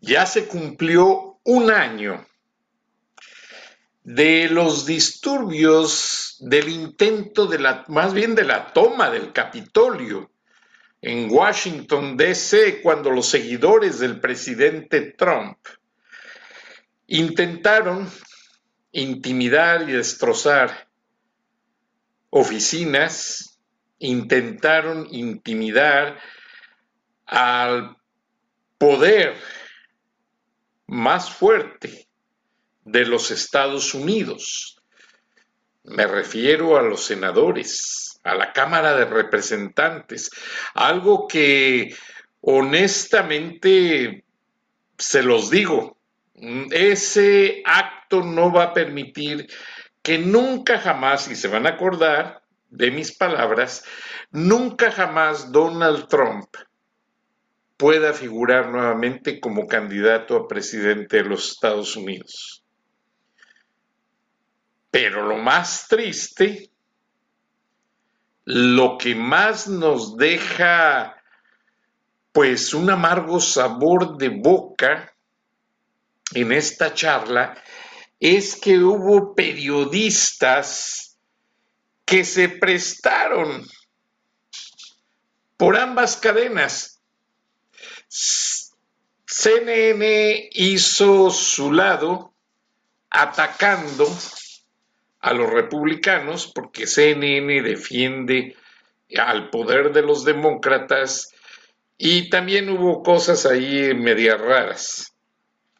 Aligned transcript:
ya 0.00 0.26
se 0.26 0.46
cumplió 0.46 1.38
un 1.44 1.70
año 1.70 2.26
de 4.02 4.48
los 4.48 4.86
disturbios 4.86 6.36
del 6.40 6.68
intento 6.68 7.46
de 7.46 7.58
la, 7.58 7.84
más 7.88 8.14
bien 8.14 8.34
de 8.34 8.44
la 8.44 8.72
toma 8.72 9.10
del 9.10 9.32
Capitolio 9.32 10.30
en 11.00 11.28
Washington, 11.30 12.16
D.C., 12.16 12.80
cuando 12.82 13.10
los 13.10 13.26
seguidores 13.26 13.98
del 13.98 14.20
presidente 14.20 15.12
Trump 15.12 15.58
intentaron 17.06 18.08
intimidar 18.92 19.88
y 19.88 19.92
destrozar 19.92 20.88
oficinas, 22.30 23.60
intentaron 23.98 25.06
intimidar 25.10 26.18
al 27.26 27.96
poder 28.78 29.36
más 30.86 31.30
fuerte 31.30 32.08
de 32.84 33.04
los 33.04 33.30
Estados 33.30 33.94
Unidos. 33.94 34.80
Me 35.84 36.06
refiero 36.06 36.76
a 36.76 36.82
los 36.82 37.04
senadores, 37.04 38.20
a 38.24 38.34
la 38.34 38.52
Cámara 38.52 38.96
de 38.96 39.04
Representantes, 39.04 40.30
algo 40.74 41.26
que 41.28 41.94
honestamente 42.40 44.24
se 44.98 45.22
los 45.22 45.50
digo, 45.50 45.96
ese 46.70 47.62
acto 47.64 48.22
no 48.22 48.52
va 48.52 48.64
a 48.64 48.74
permitir 48.74 49.48
que 50.02 50.18
nunca 50.18 50.78
jamás, 50.78 51.28
y 51.28 51.34
se 51.34 51.48
van 51.48 51.66
a 51.66 51.70
acordar 51.70 52.42
de 52.68 52.90
mis 52.90 53.16
palabras, 53.16 53.84
nunca 54.30 54.90
jamás 54.92 55.50
Donald 55.50 56.08
Trump 56.08 56.46
pueda 57.76 58.12
figurar 58.12 58.70
nuevamente 58.70 59.40
como 59.40 59.66
candidato 59.66 60.36
a 60.36 60.48
presidente 60.48 61.18
de 61.18 61.24
los 61.24 61.52
Estados 61.52 61.96
Unidos. 61.96 62.64
Pero 64.90 65.26
lo 65.26 65.36
más 65.36 65.86
triste, 65.88 66.70
lo 68.44 68.96
que 68.96 69.14
más 69.14 69.68
nos 69.68 70.16
deja 70.16 71.22
pues 72.32 72.74
un 72.74 72.90
amargo 72.90 73.40
sabor 73.40 74.18
de 74.18 74.28
boca 74.28 75.12
en 76.32 76.52
esta 76.52 76.92
charla 76.92 77.62
es 78.20 78.56
que 78.56 78.78
hubo 78.78 79.34
periodistas 79.34 81.18
que 82.04 82.24
se 82.24 82.48
prestaron 82.48 83.66
por 85.56 85.76
ambas 85.76 86.16
cadenas 86.16 86.95
CNN 88.08 90.48
hizo 90.52 91.30
su 91.30 91.72
lado 91.72 92.32
atacando 93.10 94.06
a 95.20 95.32
los 95.32 95.50
republicanos 95.50 96.50
porque 96.54 96.86
CNN 96.86 97.62
defiende 97.62 98.56
al 99.16 99.50
poder 99.50 99.92
de 99.92 100.02
los 100.02 100.24
demócratas 100.24 101.32
y 101.98 102.28
también 102.28 102.68
hubo 102.68 103.02
cosas 103.02 103.46
ahí 103.46 103.94
medias 103.94 104.40
raras 104.40 105.16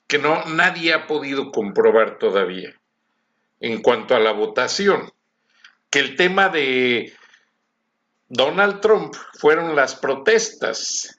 que 0.06 0.19
no 0.19 0.44
nadie 0.47 0.94
ha 0.94 1.06
podido 1.06 1.50
comprobar 1.50 2.19
todavía 2.19 2.75
en 3.60 3.82
cuanto 3.82 4.15
a 4.15 4.20
la 4.20 4.32
votación. 4.32 5.10
Que 5.91 6.00
el 6.00 6.16
tema 6.16 6.48
de 6.48 7.12
Donald 8.28 8.81
Trump 8.81 9.15
fueron 9.38 9.76
las 9.76 9.94
protestas 9.94 11.16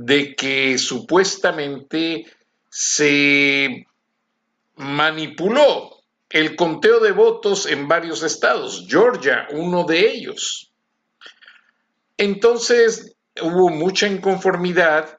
de 0.00 0.36
que 0.36 0.78
supuestamente 0.78 2.24
se 2.70 3.84
manipuló 4.76 6.04
el 6.30 6.54
conteo 6.54 7.00
de 7.00 7.10
votos 7.10 7.66
en 7.66 7.88
varios 7.88 8.22
estados, 8.22 8.86
Georgia, 8.86 9.48
uno 9.50 9.82
de 9.82 10.08
ellos. 10.08 10.72
Entonces 12.16 13.16
hubo 13.42 13.70
mucha 13.70 14.06
inconformidad 14.06 15.18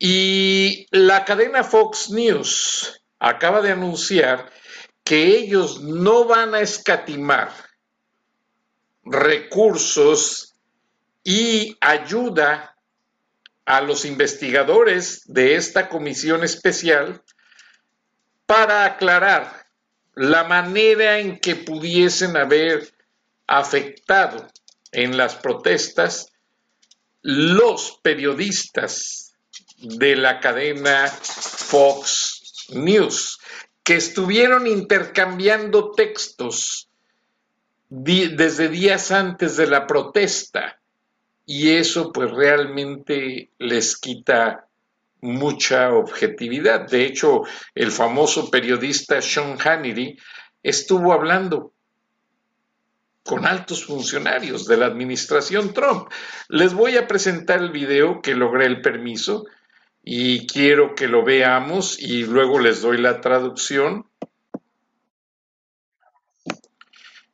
y 0.00 0.88
la 0.90 1.24
cadena 1.24 1.62
Fox 1.62 2.10
News 2.10 3.00
acaba 3.20 3.62
de 3.62 3.70
anunciar 3.70 4.50
que 5.04 5.28
ellos 5.28 5.80
no 5.80 6.24
van 6.24 6.56
a 6.56 6.60
escatimar 6.60 7.52
recursos 9.04 10.56
y 11.22 11.76
ayuda 11.80 12.74
a 13.68 13.82
los 13.82 14.06
investigadores 14.06 15.20
de 15.26 15.54
esta 15.54 15.90
comisión 15.90 16.42
especial 16.42 17.22
para 18.46 18.86
aclarar 18.86 19.66
la 20.14 20.44
manera 20.44 21.18
en 21.18 21.38
que 21.38 21.54
pudiesen 21.54 22.38
haber 22.38 22.90
afectado 23.46 24.48
en 24.90 25.18
las 25.18 25.36
protestas 25.36 26.32
los 27.20 28.00
periodistas 28.02 29.34
de 29.76 30.16
la 30.16 30.40
cadena 30.40 31.06
Fox 31.06 32.68
News, 32.70 33.38
que 33.82 33.96
estuvieron 33.96 34.66
intercambiando 34.66 35.92
textos 35.92 36.88
desde 37.90 38.70
días 38.70 39.10
antes 39.10 39.58
de 39.58 39.66
la 39.66 39.86
protesta 39.86 40.77
y 41.50 41.70
eso 41.70 42.12
pues 42.12 42.30
realmente 42.30 43.52
les 43.58 43.96
quita 43.96 44.68
mucha 45.22 45.94
objetividad. 45.94 46.86
De 46.86 47.06
hecho, 47.06 47.40
el 47.74 47.90
famoso 47.90 48.50
periodista 48.50 49.22
Sean 49.22 49.56
Hannity 49.58 50.18
estuvo 50.62 51.10
hablando 51.10 51.72
con 53.24 53.46
altos 53.46 53.86
funcionarios 53.86 54.66
de 54.66 54.76
la 54.76 54.86
administración 54.86 55.72
Trump. 55.72 56.10
Les 56.50 56.74
voy 56.74 56.98
a 56.98 57.08
presentar 57.08 57.60
el 57.60 57.70
video 57.70 58.20
que 58.20 58.34
logré 58.34 58.66
el 58.66 58.82
permiso 58.82 59.46
y 60.04 60.46
quiero 60.46 60.94
que 60.94 61.08
lo 61.08 61.24
veamos 61.24 61.98
y 61.98 62.24
luego 62.24 62.58
les 62.58 62.82
doy 62.82 62.98
la 62.98 63.22
traducción. 63.22 64.04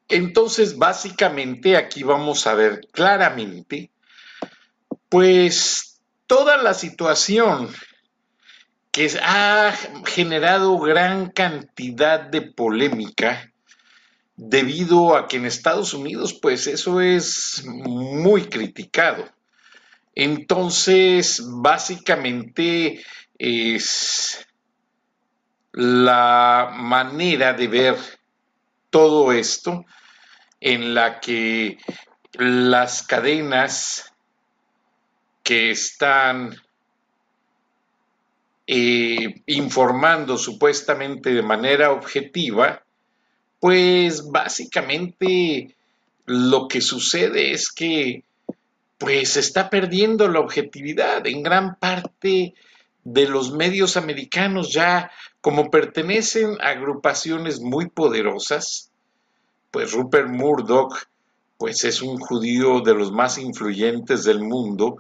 Entonces, 0.09 0.79
básicamente 0.79 1.77
aquí 1.77 2.05
vamos 2.05 2.47
a 2.47 2.55
ver 2.55 2.87
claramente 2.93 3.91
pues 5.09 6.01
toda 6.27 6.57
la 6.57 6.75
situación 6.75 7.69
que 8.91 9.11
ha 9.23 9.73
generado 10.07 10.79
gran 10.79 11.31
cantidad 11.31 12.21
de 12.21 12.43
polémica 12.43 13.53
debido 14.37 15.17
a 15.17 15.27
que 15.27 15.37
en 15.37 15.47
Estados 15.47 15.95
Unidos 15.95 16.39
pues 16.41 16.67
eso 16.67 17.01
es 17.01 17.65
muy 17.67 18.45
criticado. 18.45 19.29
Entonces, 20.15 21.43
básicamente 21.45 23.05
es 23.37 24.47
la 25.73 26.71
manera 26.73 27.53
de 27.53 27.67
ver 27.67 27.97
todo 28.91 29.33
esto 29.33 29.85
en 30.61 30.95
la 30.95 31.19
que 31.19 31.79
las 32.35 33.03
cadenas 33.03 34.14
que 35.45 35.71
están 35.71 36.57
eh, 38.67 39.43
informando 39.47 40.39
supuestamente 40.39 41.35
de 41.35 41.43
manera 41.43 41.93
objetiva, 41.93 42.83
pues 43.61 44.31
básicamente 44.31 45.77
lo 46.25 46.67
que 46.67 46.81
sucede 46.81 47.53
es 47.53 47.71
que 47.71 48.25
pues 48.97 49.33
se 49.33 49.41
está 49.41 49.69
perdiendo 49.69 50.29
la 50.29 50.41
objetividad 50.41 51.27
en 51.27 51.43
gran 51.43 51.77
parte 51.77 52.55
de 53.05 53.29
los 53.29 53.53
medios 53.53 53.99
americanos. 53.99 54.73
Ya 54.73 55.11
como 55.43 55.71
pertenecen 55.71 56.59
a 56.63 56.71
agrupaciones 56.71 57.61
muy 57.61 57.91
poderosas, 57.91 58.91
pues 59.71 59.93
Rupert 59.93 60.31
Murdoch 60.31 60.97
pues 61.59 61.85
es 61.85 62.03
un 62.03 62.19
judío 62.19 62.81
de 62.81 62.95
los 62.95 63.13
más 63.13 63.39
influyentes 63.39 64.25
del 64.25 64.41
mundo, 64.41 64.99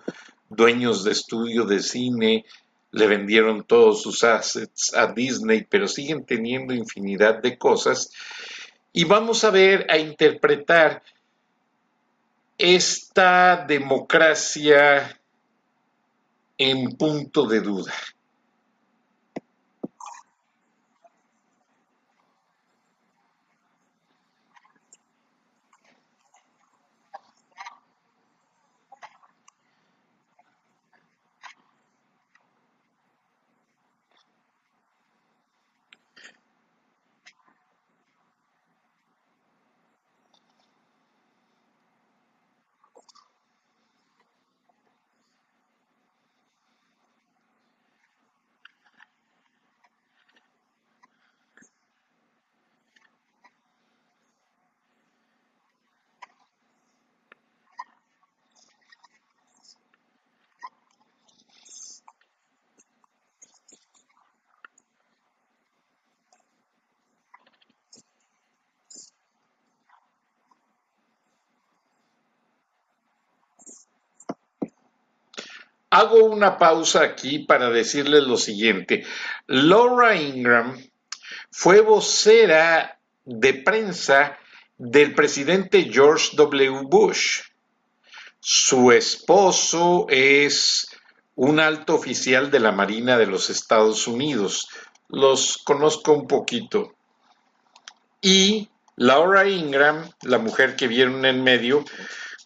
dueños 0.54 1.04
de 1.04 1.12
estudio 1.12 1.64
de 1.64 1.80
cine, 1.80 2.44
le 2.90 3.06
vendieron 3.06 3.64
todos 3.64 4.02
sus 4.02 4.22
assets 4.22 4.94
a 4.94 5.08
Disney, 5.12 5.66
pero 5.68 5.88
siguen 5.88 6.24
teniendo 6.24 6.72
infinidad 6.72 7.42
de 7.42 7.58
cosas. 7.58 8.10
Y 8.92 9.04
vamos 9.04 9.42
a 9.42 9.50
ver, 9.50 9.86
a 9.90 9.98
interpretar 9.98 11.02
esta 12.56 13.64
democracia 13.66 15.20
en 16.56 16.96
punto 16.96 17.46
de 17.46 17.60
duda. 17.60 17.92
Hago 76.04 76.22
una 76.26 76.58
pausa 76.58 77.02
aquí 77.02 77.38
para 77.38 77.70
decirles 77.70 78.24
lo 78.24 78.36
siguiente. 78.36 79.06
Laura 79.46 80.14
Ingram 80.14 80.78
fue 81.50 81.80
vocera 81.80 82.98
de 83.24 83.54
prensa 83.54 84.38
del 84.76 85.14
presidente 85.14 85.88
George 85.90 86.36
W. 86.36 86.82
Bush. 86.82 87.40
Su 88.38 88.92
esposo 88.92 90.04
es 90.10 90.88
un 91.36 91.58
alto 91.58 91.94
oficial 91.94 92.50
de 92.50 92.60
la 92.60 92.70
Marina 92.70 93.16
de 93.16 93.26
los 93.26 93.48
Estados 93.48 94.06
Unidos. 94.06 94.68
Los 95.08 95.56
conozco 95.64 96.12
un 96.12 96.26
poquito. 96.26 96.92
Y 98.20 98.68
Laura 98.96 99.48
Ingram, 99.48 100.06
la 100.20 100.36
mujer 100.36 100.76
que 100.76 100.86
vieron 100.86 101.24
en 101.24 101.42
medio, 101.42 101.82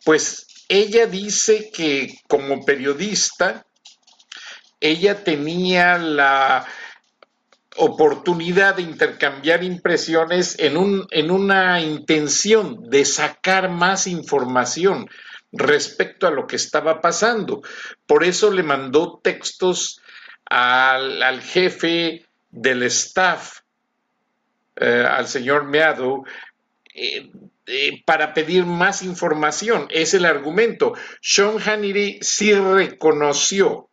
pues 0.05 0.47
ella 0.69 1.07
dice 1.07 1.71
que 1.73 2.15
como 2.29 2.65
periodista, 2.65 3.67
ella 4.81 5.25
tenía 5.25 5.99
la 5.99 6.67
oportunidad 7.77 8.77
de 8.77 8.83
intercambiar 8.83 9.63
impresiones 9.65 10.59
en, 10.59 10.77
un, 10.77 11.07
en 11.11 11.31
una 11.31 11.81
intención 11.81 12.91
de 12.91 13.05
sacar 13.05 13.71
más 13.71 14.07
información 14.07 15.09
respecto 15.53 16.27
a 16.27 16.31
lo 16.31 16.47
que 16.47 16.57
estaba 16.57 17.01
pasando. 17.01 17.63
Por 18.07 18.25
eso 18.25 18.51
le 18.51 18.63
mandó 18.63 19.21
textos 19.23 20.01
al, 20.45 21.41
jefe 21.41 22.27
del 22.51 22.83
staff, 22.85 23.61
eh, 24.77 25.07
al 25.09 25.29
señor 25.29 25.65
Meadow, 25.65 26.25
eh, 26.95 27.31
eh, 27.71 28.03
para 28.07 28.33
pedir 28.33 28.65
más 28.65 29.03
información. 29.03 29.89
Es 29.91 30.15
el 30.15 30.25
argumento. 30.25 30.95
Sean 31.21 31.59
Hannity 31.61 32.19
sí 32.23 32.55
reconoció 32.55 33.91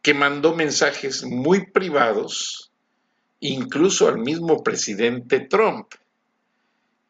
que 0.00 0.14
mandó 0.14 0.56
mensajes 0.56 1.24
muy 1.24 1.70
privados, 1.70 2.72
incluso 3.40 4.08
al 4.08 4.20
mismo 4.20 4.62
presidente 4.62 5.40
Trump. 5.40 5.88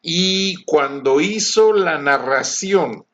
Y 0.01 0.61
cuando 0.65 1.21
hizo 1.21 1.71
la 1.71 1.97
narración 1.97 3.05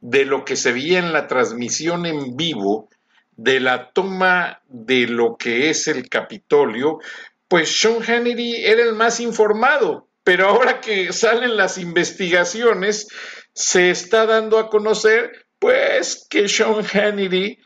de 0.00 0.24
lo 0.24 0.46
que 0.46 0.56
se 0.56 0.72
veía 0.72 0.98
en 0.98 1.12
la 1.12 1.26
transmisión 1.26 2.06
en 2.06 2.38
vivo 2.38 2.88
de 3.36 3.60
la 3.60 3.90
toma 3.90 4.62
de 4.68 5.06
lo 5.08 5.36
que 5.36 5.68
es 5.68 5.88
el 5.88 6.08
Capitolio, 6.08 7.00
pues 7.48 7.78
Sean 7.78 8.02
Hannity 8.02 8.64
era 8.64 8.82
el 8.82 8.94
más 8.94 9.20
informado 9.20 10.05
pero 10.26 10.48
ahora 10.48 10.80
que 10.80 11.12
salen 11.12 11.56
las 11.56 11.78
investigaciones, 11.78 13.06
se 13.52 13.90
está 13.90 14.26
dando 14.26 14.58
a 14.58 14.68
conocer, 14.68 15.46
pues, 15.60 16.26
que 16.28 16.48
Sean 16.48 16.84
Hannity, 16.84 17.60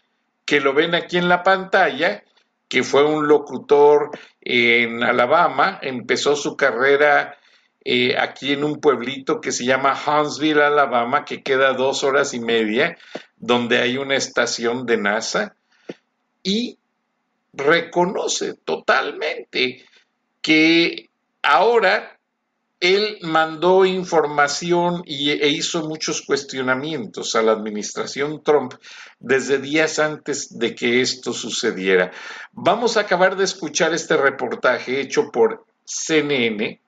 que 0.44 0.60
lo 0.60 0.74
ven 0.74 0.94
aquí 0.94 1.16
en 1.16 1.30
la 1.30 1.42
pantalla, 1.42 2.22
que 2.68 2.82
fue 2.82 3.02
un 3.02 3.26
locutor 3.26 4.10
en 4.42 5.02
Alabama, 5.02 5.78
empezó 5.80 6.36
su 6.36 6.54
carrera 6.54 7.38
eh, 7.82 8.18
aquí 8.18 8.52
en 8.52 8.62
un 8.62 8.78
pueblito 8.78 9.40
que 9.40 9.52
se 9.52 9.64
llama 9.64 9.98
Huntsville, 9.98 10.60
Alabama, 10.60 11.24
que 11.24 11.42
queda 11.42 11.72
dos 11.72 12.04
horas 12.04 12.34
y 12.34 12.40
media, 12.40 12.98
donde 13.38 13.78
hay 13.78 13.96
una 13.96 14.16
estación 14.16 14.84
de 14.84 14.98
NASA, 14.98 15.56
y 16.42 16.76
reconoce 17.54 18.52
totalmente 18.66 19.82
que 20.42 21.08
ahora 21.40 22.18
él 22.80 23.18
mandó 23.20 23.84
información 23.84 25.02
y, 25.04 25.30
e 25.30 25.48
hizo 25.48 25.86
muchos 25.86 26.22
cuestionamientos 26.22 27.34
a 27.34 27.42
la 27.42 27.52
administración 27.52 28.42
Trump 28.42 28.72
desde 29.18 29.58
días 29.58 29.98
antes 29.98 30.58
de 30.58 30.74
que 30.74 31.02
esto 31.02 31.34
sucediera. 31.34 32.10
Vamos 32.52 32.96
a 32.96 33.00
acabar 33.00 33.36
de 33.36 33.44
escuchar 33.44 33.92
este 33.92 34.16
reportaje 34.16 34.98
hecho 34.98 35.30
por 35.30 35.66
CNN, 35.84 36.80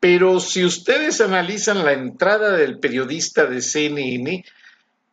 pero 0.00 0.40
si 0.40 0.64
ustedes 0.64 1.20
analizan 1.20 1.84
la 1.84 1.92
entrada 1.92 2.56
del 2.56 2.78
periodista 2.78 3.44
de 3.44 3.60
CNN, 3.60 4.44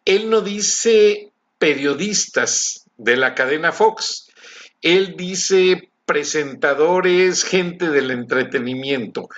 él 0.06 0.30
no 0.30 0.40
dice 0.40 1.32
periodistas 1.58 2.86
de 2.96 3.18
la 3.18 3.36
cadena 3.36 3.74
Fox, 3.74 4.30
él 4.82 5.16
dice 5.18 5.90
presentadores, 6.06 7.44
gente 7.44 7.90
del 7.90 8.10
entretenimiento, 8.10 9.30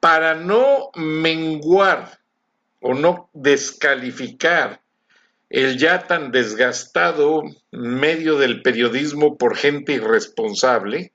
para 0.00 0.34
no 0.34 0.90
menguar 0.94 2.18
o 2.80 2.94
no 2.94 3.28
descalificar 3.34 4.80
el 5.50 5.78
ya 5.78 6.06
tan 6.06 6.30
desgastado 6.30 7.42
medio 7.70 8.38
del 8.38 8.62
periodismo 8.62 9.36
por 9.36 9.56
gente 9.56 9.92
irresponsable, 9.92 11.12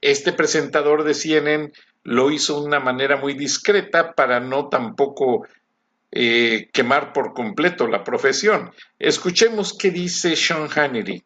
este 0.00 0.32
presentador 0.32 1.04
de 1.04 1.14
CNN 1.14 1.72
lo 2.02 2.30
hizo 2.30 2.60
de 2.60 2.66
una 2.66 2.80
manera 2.80 3.16
muy 3.16 3.34
discreta 3.34 4.14
para 4.14 4.40
no 4.40 4.68
tampoco 4.68 5.46
eh, 6.10 6.68
quemar 6.72 7.12
por 7.12 7.34
completo 7.34 7.86
la 7.86 8.02
profesión. 8.02 8.72
Escuchemos 8.98 9.76
qué 9.76 9.90
dice 9.90 10.34
Sean 10.34 10.68
Hannity. 10.68 11.22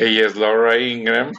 Ella 0.00 0.26
es 0.28 0.36
Laura 0.36 0.78
Ingram. 0.78 1.32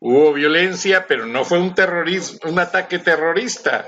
Hubo 0.00 0.32
violencia, 0.32 1.06
pero 1.06 1.26
no 1.26 1.44
fue 1.44 1.58
un 1.58 1.74
terrorismo, 1.74 2.38
un 2.44 2.58
ataque 2.58 2.98
terrorista. 2.98 3.84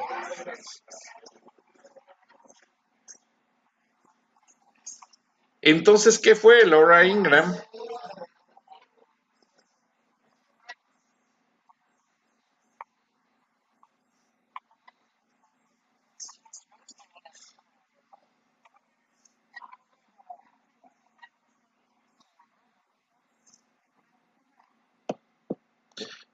Entonces, 5.63 6.19
¿qué 6.19 6.35
fue 6.35 6.65
Laura 6.67 7.05
Ingram? 7.05 7.55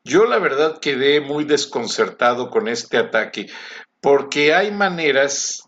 Yo 0.07 0.25
la 0.25 0.39
verdad 0.39 0.79
quedé 0.79 1.21
muy 1.21 1.43
desconcertado 1.43 2.49
con 2.49 2.69
este 2.69 2.97
ataque, 2.97 3.47
porque 4.01 4.55
hay 4.55 4.71
maneras 4.71 5.65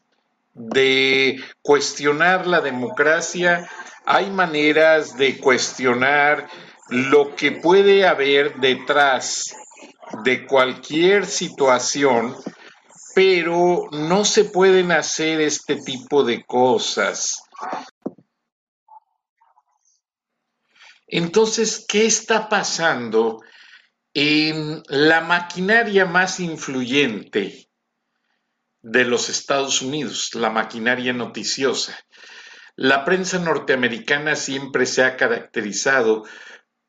de 0.54 1.42
cuestionar 1.61 2.47
la 2.47 2.61
democracia, 2.61 3.68
hay 4.07 4.30
maneras 4.30 5.16
de 5.16 5.38
cuestionar 5.38 6.49
lo 6.88 7.35
que 7.35 7.50
puede 7.50 8.07
haber 8.07 8.54
detrás 8.61 9.57
de 10.23 10.47
cualquier 10.47 11.26
situación, 11.26 12.37
pero 13.16 13.88
no 13.90 14.25
se 14.25 14.45
pueden 14.45 14.92
hacer 14.92 15.40
este 15.40 15.83
tipo 15.83 16.23
de 16.23 16.45
cosas. 16.45 17.42
Entonces, 21.09 21.85
¿qué 21.88 22.07
está 22.07 22.49
pasando 22.49 23.40
en 24.20 24.82
la 24.88 25.20
maquinaria 25.20 26.04
más 26.04 26.40
influyente 26.40 27.70
de 28.82 29.04
los 29.04 29.28
Estados 29.28 29.80
Unidos, 29.80 30.34
la 30.34 30.50
maquinaria 30.50 31.12
noticiosa. 31.12 31.96
La 32.75 33.04
prensa 33.04 33.38
norteamericana 33.38 34.34
siempre 34.34 34.87
se 34.87 35.04
ha 35.04 35.16
caracterizado 35.16 36.25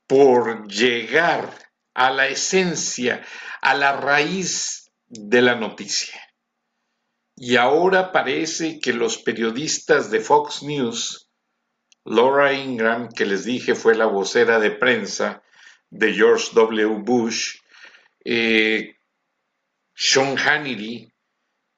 por 0.07 0.67
llegar 0.67 1.53
a 1.93 2.09
la 2.09 2.25
esencia, 2.25 3.23
a 3.61 3.75
la 3.75 3.95
raíz 3.95 4.89
de 5.05 5.43
la 5.43 5.53
noticia. 5.53 6.19
Y 7.35 7.57
ahora 7.57 8.11
parece 8.11 8.79
que 8.79 8.91
los 8.91 9.19
periodistas 9.19 10.09
de 10.09 10.19
Fox 10.19 10.63
News, 10.63 11.29
Laura 12.05 12.53
Ingram, 12.53 13.07
que 13.07 13.27
les 13.27 13.45
dije 13.45 13.75
fue 13.75 13.93
la 13.93 14.07
vocera 14.07 14.57
de 14.57 14.71
prensa, 14.71 15.43
de 15.89 16.13
George 16.13 16.51
W. 16.53 17.01
Bush, 17.03 17.57
eh, 18.23 18.95
Sean 19.93 20.37
Hannity, 20.37 21.11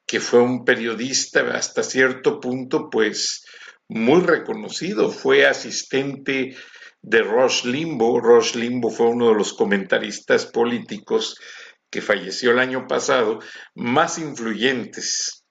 que 0.06 0.20
fue 0.20 0.42
un 0.42 0.66
periodista 0.66 1.42
hasta 1.56 1.84
cierto 1.84 2.40
punto, 2.40 2.90
pues 2.90 3.46
muy 3.88 4.22
reconocido, 4.22 5.10
fue 5.10 5.46
asistente 5.46 6.56
de 7.02 7.22
Rush 7.24 7.66
Limbo. 7.66 8.20
Rush 8.20 8.56
Limbo 8.56 8.90
fue 8.90 9.08
uno 9.08 9.30
de 9.30 9.36
los 9.36 9.54
comentaristas 9.54 10.46
políticos 10.46 11.38
que 11.90 12.02
falleció 12.02 12.52
el 12.52 12.60
año 12.60 12.88
pasado, 12.88 13.40
más 13.76 14.18
influyentes 14.18 15.46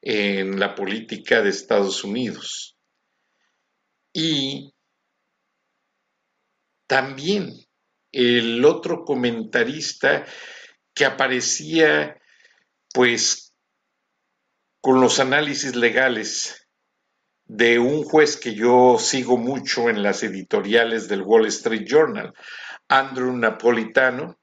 en 0.00 0.58
la 0.58 0.74
política 0.74 1.42
de 1.42 1.50
Estados 1.50 2.04
Unidos. 2.04 2.76
Y 4.12 4.73
también 6.94 7.52
el 8.12 8.64
otro 8.64 9.04
comentarista 9.04 10.24
que 10.94 11.04
aparecía 11.04 12.20
pues 12.92 13.52
con 14.80 15.00
los 15.00 15.18
análisis 15.18 15.74
legales 15.74 16.68
de 17.46 17.80
un 17.80 18.04
juez 18.04 18.36
que 18.36 18.54
yo 18.54 18.96
sigo 19.00 19.36
mucho 19.36 19.90
en 19.90 20.04
las 20.04 20.22
editoriales 20.22 21.08
del 21.08 21.22
Wall 21.22 21.46
Street 21.46 21.84
Journal, 21.84 22.32
Andrew 22.86 23.32
Napolitano, 23.32 24.38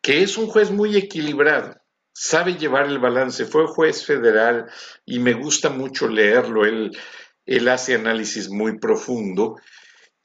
que 0.00 0.22
es 0.22 0.38
un 0.38 0.46
juez 0.46 0.70
muy 0.70 0.96
equilibrado, 0.96 1.74
sabe 2.12 2.54
llevar 2.54 2.86
el 2.86 3.00
balance, 3.00 3.44
fue 3.44 3.66
juez 3.66 4.06
federal 4.06 4.70
y 5.04 5.18
me 5.18 5.32
gusta 5.32 5.68
mucho 5.68 6.06
leerlo, 6.06 6.64
él, 6.64 6.96
él 7.44 7.66
hace 7.66 7.96
análisis 7.96 8.48
muy 8.48 8.78
profundo 8.78 9.56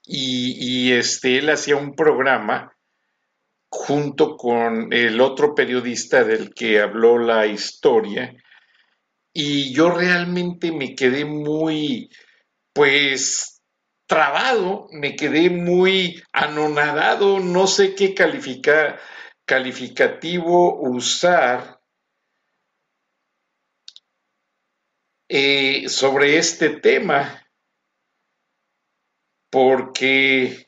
y, 0.06 0.92
este, 0.92 1.38
él 1.38 1.50
hacía 1.50 1.76
un 1.76 1.94
programa 1.94 2.72
junto 3.68 4.36
con 4.36 4.92
el 4.92 5.20
otro 5.20 5.54
periodista 5.54 6.22
del 6.22 6.54
que 6.54 6.80
habló 6.80 7.18
la 7.18 7.46
historia 7.46 8.34
y 9.32 9.74
yo 9.74 9.90
realmente 9.90 10.70
me 10.72 10.94
quedé 10.94 11.24
muy, 11.24 12.10
pues, 12.72 13.60
trabado, 14.06 14.86
me 14.92 15.16
quedé 15.16 15.50
muy 15.50 16.22
anonadado, 16.32 17.40
no 17.40 17.66
sé 17.66 17.94
qué 17.94 18.14
calificar, 18.14 19.00
calificativo 19.44 20.80
usar 20.80 21.80
eh, 25.28 25.88
sobre 25.88 26.38
este 26.38 26.70
tema 26.70 27.45
porque 29.56 30.66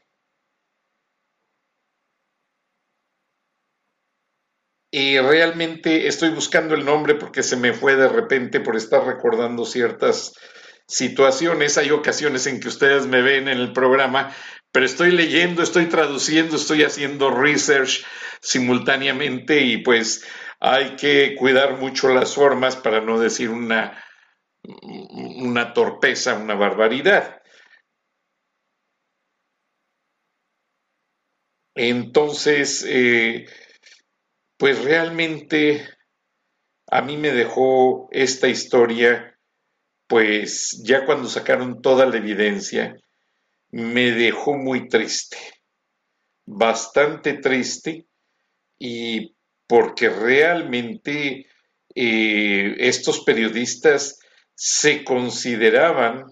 y 4.91 5.19
realmente 5.19 6.07
estoy 6.07 6.31
buscando 6.31 6.75
el 6.75 6.87
nombre 6.87 7.15
porque 7.15 7.43
se 7.43 7.57
me 7.57 7.75
fue 7.75 7.97
de 7.97 8.09
repente 8.09 8.61
por 8.61 8.77
estar 8.77 9.05
recordando 9.05 9.67
ciertas 9.67 10.33
situaciones. 10.87 11.77
Hay 11.77 11.91
ocasiones 11.91 12.47
en 12.47 12.61
que 12.61 12.69
ustedes 12.69 13.07
me 13.07 13.21
ven 13.21 13.49
en 13.49 13.59
el 13.59 13.75
programa, 13.75 14.35
pero 14.73 14.87
estoy 14.87 15.11
leyendo, 15.11 15.63
estoy 15.63 15.85
traduciendo, 15.85 16.57
estoy 16.57 16.83
haciendo 16.83 17.31
research 17.31 18.07
simultáneamente 18.41 19.61
y 19.61 19.77
pues 19.83 20.25
hay 20.61 20.97
que 20.97 21.35
cuidar 21.37 21.77
mucho 21.77 22.09
las 22.09 22.35
formas 22.35 22.75
para 22.77 23.03
no 23.03 23.21
decir 23.21 23.51
una, 23.51 24.03
una 24.63 25.75
torpeza, 25.75 26.37
una 26.37 26.55
barbaridad. 26.55 27.38
Entonces, 31.81 32.85
eh, 32.89 33.47
pues 34.57 34.83
realmente 34.83 35.87
a 36.91 37.03
mí 37.03 37.17
me 37.17 37.31
dejó 37.31 38.09
esta 38.11 38.49
historia, 38.49 39.39
pues 40.09 40.83
ya 40.85 41.07
cuando 41.07 41.29
sacaron 41.29 41.81
toda 41.81 42.05
la 42.07 42.17
evidencia, 42.17 42.97
me 43.71 44.11
dejó 44.11 44.57
muy 44.57 44.89
triste, 44.89 45.37
bastante 46.45 47.35
triste, 47.35 48.09
y 48.77 49.37
porque 49.69 50.09
realmente 50.09 51.47
eh, 51.95 52.75
estos 52.81 53.23
periodistas 53.23 54.19
se 54.53 55.05
consideraban 55.05 56.25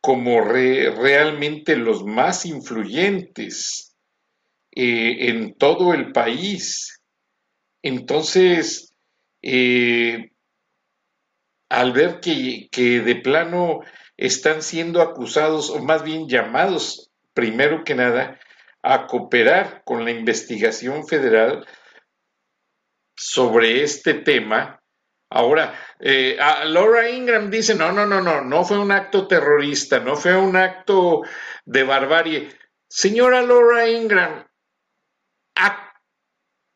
como 0.00 0.40
realmente 0.40 1.74
los 1.74 2.04
más 2.04 2.46
influyentes 2.46 3.87
eh, 4.80 5.30
en 5.30 5.56
todo 5.56 5.92
el 5.92 6.12
país. 6.12 7.02
Entonces, 7.82 8.94
eh, 9.42 10.30
al 11.68 11.92
ver 11.92 12.20
que, 12.20 12.68
de 13.04 13.16
plano 13.16 13.80
están 14.16 14.62
siendo 14.62 15.02
acusados, 15.02 15.70
o 15.70 15.80
más 15.80 16.04
bien 16.04 16.28
llamados, 16.28 17.10
primero 17.34 17.82
que 17.82 17.96
nada, 17.96 18.38
a 18.80 19.08
cooperar 19.08 19.82
con 19.84 20.04
la 20.04 20.12
investigación 20.12 21.08
federal 21.08 21.66
sobre 23.16 23.82
este 23.82 24.14
tema. 24.14 24.80
Ahora, 25.28 25.74
eh, 25.98 26.38
Laura 26.66 27.10
Ingram 27.10 27.50
dice, 27.50 27.74
no, 27.74 27.90
no, 27.90 28.06
no, 28.06 28.20
no, 28.20 28.42
no 28.42 28.64
fue 28.64 28.78
un 28.78 28.92
acto 28.92 29.26
terrorista, 29.26 29.98
no 29.98 30.14
fue 30.14 30.36
un 30.36 30.54
acto 30.54 31.22
de 31.64 31.82
barbarie. 31.82 32.48
Señora 32.88 33.42
Laura 33.42 33.88
Ingram, 33.90 34.47
¿A 35.60 35.92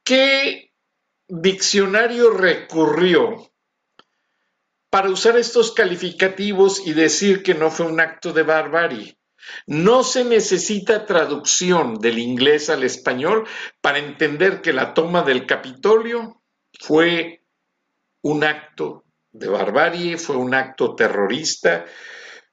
qué 0.05 0.73
diccionario 1.29 2.33
recurrió 2.33 3.49
para 4.91 5.09
usar 5.09 5.39
estos 5.39 5.71
calificativos 5.71 6.85
y 6.85 6.93
decir 6.93 7.45
que 7.45 7.55
no 7.55 7.71
fue 7.71 7.87
un 7.87 8.01
acto 8.01 8.33
de 8.33 8.43
barbarie? 8.43 9.17
No 9.69 10.03
se 10.03 10.25
necesita 10.25 11.07
traducción 11.07 12.01
del 12.01 12.19
inglés 12.19 12.71
al 12.71 12.83
español 12.83 13.47
para 13.81 13.99
entender 13.99 14.61
que 14.61 14.73
la 14.73 14.95
toma 14.95 15.23
del 15.23 15.47
Capitolio 15.47 16.43
fue 16.81 17.45
un 18.23 18.43
acto 18.43 19.05
de 19.31 19.49
barbarie, 19.49 20.19
fue 20.19 20.37
un 20.37 20.55
acto 20.55 20.97
terrorista, 20.97 21.87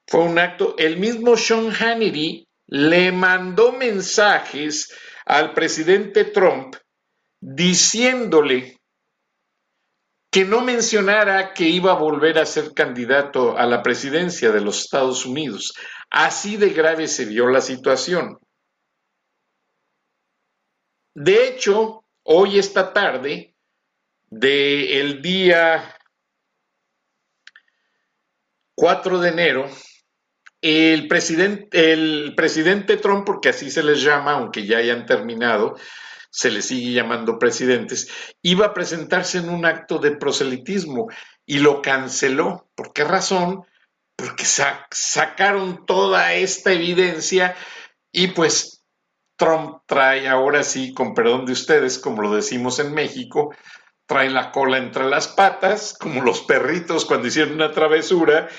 fue 0.06 0.22
un 0.22 0.38
acto, 0.38 0.76
el 0.78 0.98
mismo 0.98 1.36
Sean 1.38 1.72
Hannity 1.72 2.48
le 2.68 3.12
mandó 3.12 3.72
mensajes 3.72 4.94
al 5.30 5.54
presidente 5.54 6.26
Trump 6.26 6.76
diciéndole 7.40 8.80
que 10.32 10.44
no 10.44 10.62
mencionara 10.62 11.54
que 11.54 11.66
iba 11.66 11.92
a 11.92 12.00
volver 12.00 12.40
a 12.40 12.48
ser 12.48 12.74
candidato 12.74 13.56
a 13.56 13.68
la 13.68 13.84
presidencia 13.84 14.50
de 14.50 14.62
los 14.62 14.82
Estados 14.82 15.28
Unidos. 15.28 15.74
Así 16.10 16.58
de 16.58 16.72
grave 16.72 17.08
se 17.08 17.26
vio 17.26 17.48
la 17.48 17.62
situación. 17.62 18.40
De 21.14 21.48
hecho, 21.48 22.06
hoy 22.24 22.58
esta 22.58 22.92
tarde, 22.92 23.56
del 24.32 25.22
día 25.22 25.96
4 28.74 29.20
de 29.20 29.30
enero, 29.30 29.70
el 30.62 31.08
presidente, 31.08 31.94
el 31.94 32.34
presidente 32.36 32.98
Trump, 32.98 33.26
porque 33.26 33.50
así 33.50 33.72
se 33.72 33.84
les 33.84 34.02
llama, 34.02 34.34
aunque 34.34 34.66
ya 34.66 34.78
hayan 34.78 35.06
terminado, 35.06 35.76
se 36.32 36.52
les 36.52 36.66
sigue 36.66 36.94
llamando 36.94 37.40
presidentes, 37.40 38.10
iba 38.42 38.68
a 38.68 38.74
presentarse 38.74 39.40
en 39.40 39.50
un 39.50 39.66
acto 39.66 39.98
de 39.98 40.12
proselitismo 40.12 41.08
y 41.46 41.60
lo 41.60 41.82
canceló. 41.82 42.70
¿Por 42.76 42.94
qué 42.94 43.04
razón? 43.04 43.64
Porque 44.16 44.44
sacaron 44.46 45.86
toda 45.86 46.34
esta 46.34 46.74
evidencia 46.74 47.56
y 48.12 48.28
pues 48.28 48.84
Trump 49.38 49.84
trae 49.88 50.28
ahora 50.28 50.64
sí, 50.64 50.94
con 50.94 51.14
perdón 51.14 51.46
de 51.46 51.54
ustedes, 51.54 51.98
como 51.98 52.22
lo 52.22 52.36
decimos 52.36 52.80
en 52.80 52.94
México, 52.94 53.56
trae 54.06 54.30
la 54.30 54.52
cola 54.52 54.78
entre 54.78 55.06
las 55.06 55.30
patas, 55.30 55.96
como 55.98 56.22
los 56.22 56.42
perritos 56.42 57.06
cuando 57.06 57.28
hicieron 57.28 57.54
una 57.54 57.72
travesura, 57.72 58.50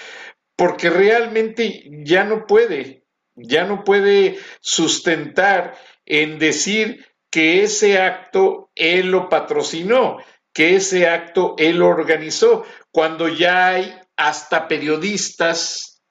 porque 0.60 0.90
realmente 0.90 1.88
ya 2.04 2.22
no 2.22 2.46
puede, 2.46 3.06
ya 3.34 3.64
no 3.64 3.82
puede 3.82 4.38
sustentar 4.60 5.74
en 6.04 6.38
decir 6.38 7.06
que 7.30 7.62
ese 7.62 7.98
acto 7.98 8.70
él 8.74 9.10
lo 9.10 9.30
patrocinó, 9.30 10.18
que 10.52 10.76
ese 10.76 11.08
acto 11.08 11.54
él 11.56 11.78
lo 11.78 11.88
organizó, 11.88 12.66
cuando 12.90 13.26
ya 13.26 13.68
hay 13.68 13.98
hasta 14.16 14.68
periodistas 14.68 16.02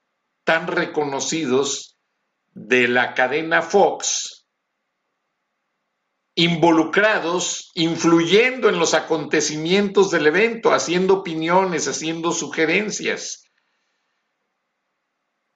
tan 0.43 0.65
reconocidos 0.65 1.99
de 2.51 2.88
la 2.88 3.13
cadena 3.13 3.62
Fox 3.62 4.47
involucrados, 6.33 7.69
influyendo 7.75 8.67
en 8.67 8.79
los 8.79 8.95
acontecimientos 8.95 10.09
del 10.09 10.25
evento, 10.25 10.73
haciendo 10.73 11.19
opiniones, 11.19 11.88
haciendo 11.88 12.31
sugerencias. 12.31 13.48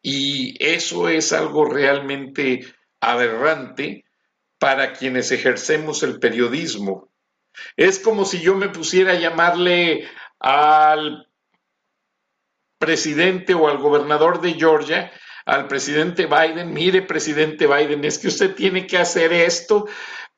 Y 0.04 0.56
eso 0.64 1.10
es 1.10 1.34
algo 1.34 1.66
realmente 1.66 2.68
aberrante 3.00 4.06
para 4.60 4.94
quienes 4.94 5.32
ejercemos 5.32 6.04
el 6.04 6.20
periodismo. 6.20 7.10
Es 7.76 8.00
como 8.00 8.26
si 8.26 8.42
yo 8.42 8.56
me 8.56 8.70
pusiera 8.70 9.14
a 9.14 9.20
llamarle 9.20 10.08
al 10.40 11.28
presidente 12.78 13.54
o 13.54 13.70
al 13.70 13.78
gobernador 13.78 14.42
de 14.42 14.54
Georgia, 14.54 15.12
al 15.46 15.68
presidente 15.68 16.26
Biden, 16.26 16.74
mire 16.74 17.02
presidente 17.02 17.66
Biden, 17.66 18.04
es 18.04 18.20
que 18.20 18.28
usted 18.28 18.56
tiene 18.56 18.88
que 18.88 18.98
hacer 18.98 19.32
esto 19.32 19.88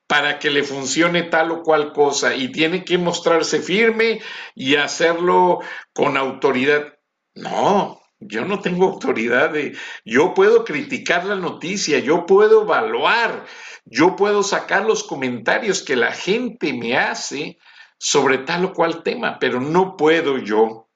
para 0.07 0.37
que 0.37 0.51
le 0.51 0.63
funcione 0.63 1.23
tal 1.23 1.51
o 1.51 1.63
cual 1.63 1.91
cosa 1.91 2.35
y 2.35 2.51
tiene 2.51 2.85
que 2.85 2.97
mostrarse 2.97 3.59
firme 3.59 4.21
y 4.53 4.75
hacerlo 4.75 5.59
con 5.93 6.17
autoridad. 6.17 6.93
No, 7.33 7.99
yo 8.19 8.45
no 8.45 8.59
tengo 8.59 8.85
autoridad 8.85 9.51
de, 9.51 9.77
yo 10.03 10.33
puedo 10.33 10.63
criticar 10.63 11.25
la 11.25 11.35
noticia, 11.35 11.99
yo 11.99 12.25
puedo 12.25 12.63
evaluar, 12.63 13.45
yo 13.85 14.15
puedo 14.15 14.43
sacar 14.43 14.85
los 14.85 15.03
comentarios 15.03 15.83
que 15.83 15.95
la 15.95 16.11
gente 16.11 16.73
me 16.73 16.97
hace 16.97 17.57
sobre 17.97 18.39
tal 18.39 18.65
o 18.65 18.73
cual 18.73 19.03
tema, 19.03 19.39
pero 19.39 19.59
no 19.59 19.95
puedo 19.97 20.37
yo 20.37 20.89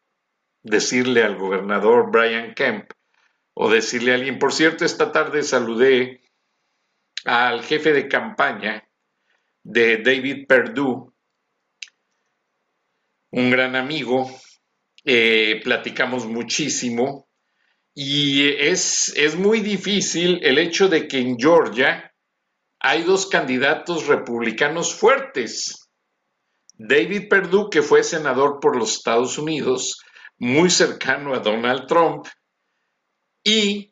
decirle 0.63 1.23
al 1.23 1.38
gobernador 1.38 2.12
Brian 2.12 2.53
Kemp 2.53 2.91
o 3.53 3.69
decirle 3.69 4.12
a 4.12 4.15
alguien, 4.15 4.39
por 4.39 4.53
cierto, 4.53 4.86
esta 4.86 5.12
tarde 5.12 5.43
saludé 5.43 6.21
al 7.25 7.63
jefe 7.63 7.93
de 7.93 8.08
campaña 8.08 8.88
de 9.63 9.97
David 9.97 10.47
Perdue, 10.47 11.12
un 13.32 13.51
gran 13.51 13.75
amigo, 13.75 14.29
eh, 15.12 15.60
platicamos 15.63 16.28
muchísimo 16.28 17.28
y 17.95 18.48
es, 18.48 19.12
es 19.17 19.36
muy 19.36 19.62
difícil 19.62 20.39
el 20.43 20.60
hecho 20.60 20.88
de 20.88 21.08
que 21.08 21.17
en 21.17 21.36
Georgia 21.36 22.13
hay 22.80 23.02
dos 23.02 23.26
candidatos 23.26 24.06
republicanos 24.06 24.93
fuertes. 24.93 25.89
David 26.76 27.28
Perdue, 27.28 27.72
que 27.72 27.82
fue 27.82 28.04
senador 28.04 28.60
por 28.62 28.78
los 28.78 28.98
Estados 28.98 29.39
Unidos, 29.39 30.00
muy 30.38 30.69
cercano 30.69 31.34
a 31.34 31.39
Donald 31.39 31.88
Trump, 31.88 32.28
y 33.43 33.91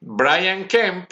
Brian 0.00 0.68
Kemp, 0.68 1.10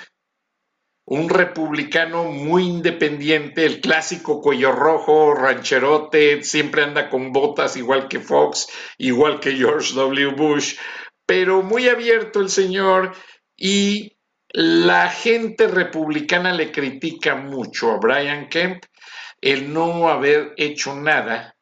un 1.10 1.28
republicano 1.28 2.22
muy 2.22 2.62
independiente, 2.62 3.66
el 3.66 3.80
clásico 3.80 4.40
cuello 4.40 4.70
rojo, 4.70 5.34
rancherote, 5.34 6.44
siempre 6.44 6.84
anda 6.84 7.10
con 7.10 7.32
botas 7.32 7.76
igual 7.76 8.06
que 8.06 8.20
Fox, 8.20 8.68
igual 8.96 9.40
que 9.40 9.56
George 9.56 9.92
W. 9.94 10.34
Bush, 10.36 10.76
pero 11.26 11.62
muy 11.62 11.88
abierto 11.88 12.38
el 12.38 12.48
señor 12.48 13.12
y 13.56 14.16
la 14.52 15.08
gente 15.08 15.66
republicana 15.66 16.54
le 16.54 16.70
critica 16.70 17.34
mucho 17.34 17.90
a 17.90 17.96
Brian 17.96 18.48
Kemp 18.48 18.84
el 19.40 19.72
no 19.72 20.10
haber 20.10 20.54
hecho 20.56 20.94
nada 20.94 21.56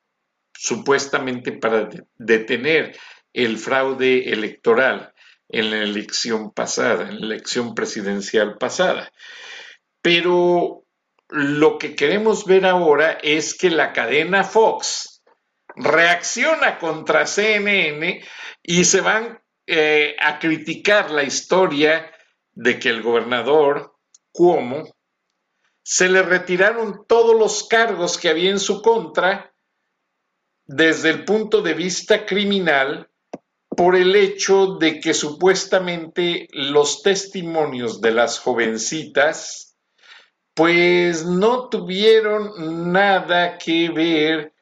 supuestamente 0.52 1.52
para 1.52 1.88
detener 2.18 2.94
el 3.32 3.56
fraude 3.56 4.30
electoral 4.30 5.14
en 5.48 5.70
la 5.70 5.78
elección 5.78 6.52
pasada, 6.52 7.08
en 7.08 7.20
la 7.20 7.26
elección 7.26 7.74
presidencial 7.74 8.58
pasada. 8.58 9.10
Pero 10.02 10.84
lo 11.28 11.78
que 11.78 11.94
queremos 11.94 12.44
ver 12.44 12.66
ahora 12.66 13.18
es 13.22 13.56
que 13.56 13.70
la 13.70 13.92
cadena 13.92 14.44
Fox 14.44 15.22
reacciona 15.76 16.78
contra 16.78 17.26
CNN 17.26 18.22
y 18.62 18.84
se 18.84 19.00
van 19.00 19.40
eh, 19.66 20.16
a 20.18 20.38
criticar 20.38 21.10
la 21.10 21.22
historia 21.22 22.10
de 22.52 22.78
que 22.78 22.88
el 22.88 23.02
gobernador 23.02 23.94
Cuomo 24.32 24.84
se 25.82 26.08
le 26.08 26.22
retiraron 26.22 27.06
todos 27.06 27.38
los 27.38 27.66
cargos 27.66 28.18
que 28.18 28.28
había 28.28 28.50
en 28.50 28.60
su 28.60 28.82
contra 28.82 29.54
desde 30.66 31.10
el 31.10 31.24
punto 31.24 31.62
de 31.62 31.74
vista 31.74 32.26
criminal 32.26 33.07
por 33.78 33.94
el 33.94 34.16
hecho 34.16 34.74
de 34.74 34.98
que 34.98 35.14
supuestamente 35.14 36.48
los 36.50 37.00
testimonios 37.00 38.00
de 38.00 38.10
las 38.10 38.40
jovencitas 38.40 39.78
pues 40.52 41.24
no 41.24 41.68
tuvieron 41.68 42.90
nada 42.90 43.56
que 43.56 43.88
ver 43.90 44.52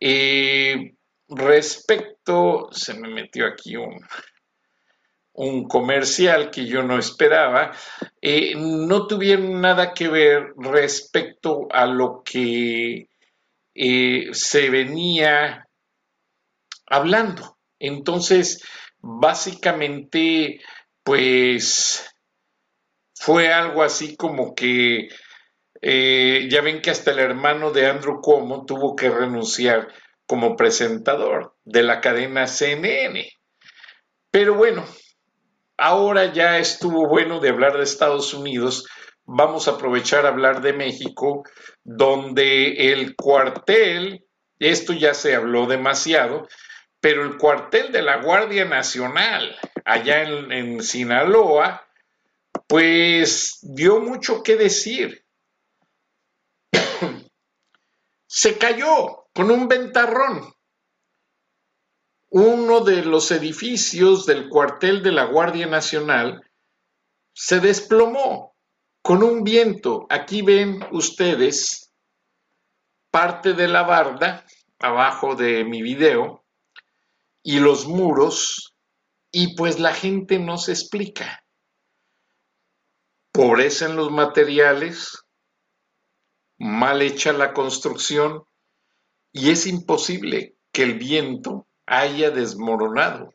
eh, 0.00 0.96
respecto, 1.28 2.68
se 2.72 2.94
me 2.94 3.08
metió 3.08 3.46
aquí 3.46 3.76
un, 3.76 4.04
un 5.34 5.68
comercial 5.68 6.50
que 6.50 6.66
yo 6.66 6.82
no 6.82 6.98
esperaba, 6.98 7.70
eh, 8.20 8.54
no 8.56 9.06
tuvieron 9.06 9.60
nada 9.60 9.94
que 9.94 10.08
ver 10.08 10.54
respecto 10.56 11.68
a 11.70 11.86
lo 11.86 12.20
que 12.24 13.10
eh, 13.76 14.28
se 14.32 14.70
venía 14.70 15.68
hablando. 16.88 17.55
Entonces, 17.78 18.62
básicamente, 18.98 20.60
pues 21.02 22.08
fue 23.14 23.52
algo 23.52 23.82
así 23.82 24.16
como 24.16 24.54
que 24.54 25.08
eh, 25.80 26.48
ya 26.50 26.62
ven 26.62 26.80
que 26.80 26.90
hasta 26.90 27.10
el 27.10 27.18
hermano 27.18 27.70
de 27.70 27.86
Andrew 27.86 28.20
Cuomo 28.20 28.64
tuvo 28.64 28.96
que 28.96 29.10
renunciar 29.10 29.88
como 30.26 30.56
presentador 30.56 31.54
de 31.64 31.82
la 31.82 32.00
cadena 32.00 32.46
CNN. 32.46 33.30
Pero 34.30 34.54
bueno, 34.54 34.84
ahora 35.76 36.32
ya 36.32 36.58
estuvo 36.58 37.08
bueno 37.08 37.40
de 37.40 37.50
hablar 37.50 37.76
de 37.76 37.84
Estados 37.84 38.34
Unidos, 38.34 38.86
vamos 39.24 39.68
a 39.68 39.72
aprovechar 39.72 40.26
a 40.26 40.30
hablar 40.30 40.60
de 40.60 40.72
México, 40.72 41.44
donde 41.84 42.92
el 42.92 43.14
cuartel, 43.14 44.24
esto 44.58 44.92
ya 44.92 45.14
se 45.14 45.34
habló 45.34 45.66
demasiado, 45.66 46.48
pero 47.06 47.22
el 47.22 47.38
cuartel 47.38 47.92
de 47.92 48.02
la 48.02 48.16
Guardia 48.16 48.64
Nacional 48.64 49.56
allá 49.84 50.24
en, 50.24 50.82
Sinaloa, 50.82 51.86
pues 52.66 53.60
dio 53.62 54.00
mucho 54.00 54.42
que 54.42 54.56
decir. 54.56 55.24
se 58.26 58.58
cayó 58.58 59.28
con 59.32 59.52
un 59.52 59.68
ventarrón 59.68 60.52
uno 62.30 62.80
de 62.80 63.04
los 63.04 63.30
edificios 63.30 64.26
del 64.26 64.48
cuartel 64.48 65.04
de 65.04 65.12
la 65.12 65.26
Guardia 65.26 65.68
Nacional 65.68 66.42
se 67.32 67.60
desplomó 67.60 68.56
con 69.00 69.22
un 69.22 69.44
viento. 69.44 70.08
Aquí 70.10 70.42
ven 70.42 70.84
ustedes 70.90 71.94
parte 73.12 73.52
de 73.52 73.68
la 73.68 73.84
barda 73.84 74.44
abajo 74.80 75.36
de 75.36 75.62
mi 75.62 75.82
video 75.82 76.42
y 77.46 77.60
los 77.60 77.86
muros 77.86 78.74
y 79.30 79.54
pues 79.54 79.78
la 79.78 79.94
gente 79.94 80.40
no 80.40 80.58
se 80.58 80.72
explica. 80.72 81.44
Pobreza 83.30 83.86
en 83.86 83.94
los 83.94 84.10
materiales, 84.10 85.24
mal 86.58 87.02
hecha 87.02 87.32
la 87.32 87.52
construcción 87.52 88.42
y 89.30 89.50
es 89.50 89.68
imposible 89.68 90.56
que 90.72 90.82
el 90.82 90.98
viento 90.98 91.68
haya 91.86 92.32
desmoronado 92.32 93.32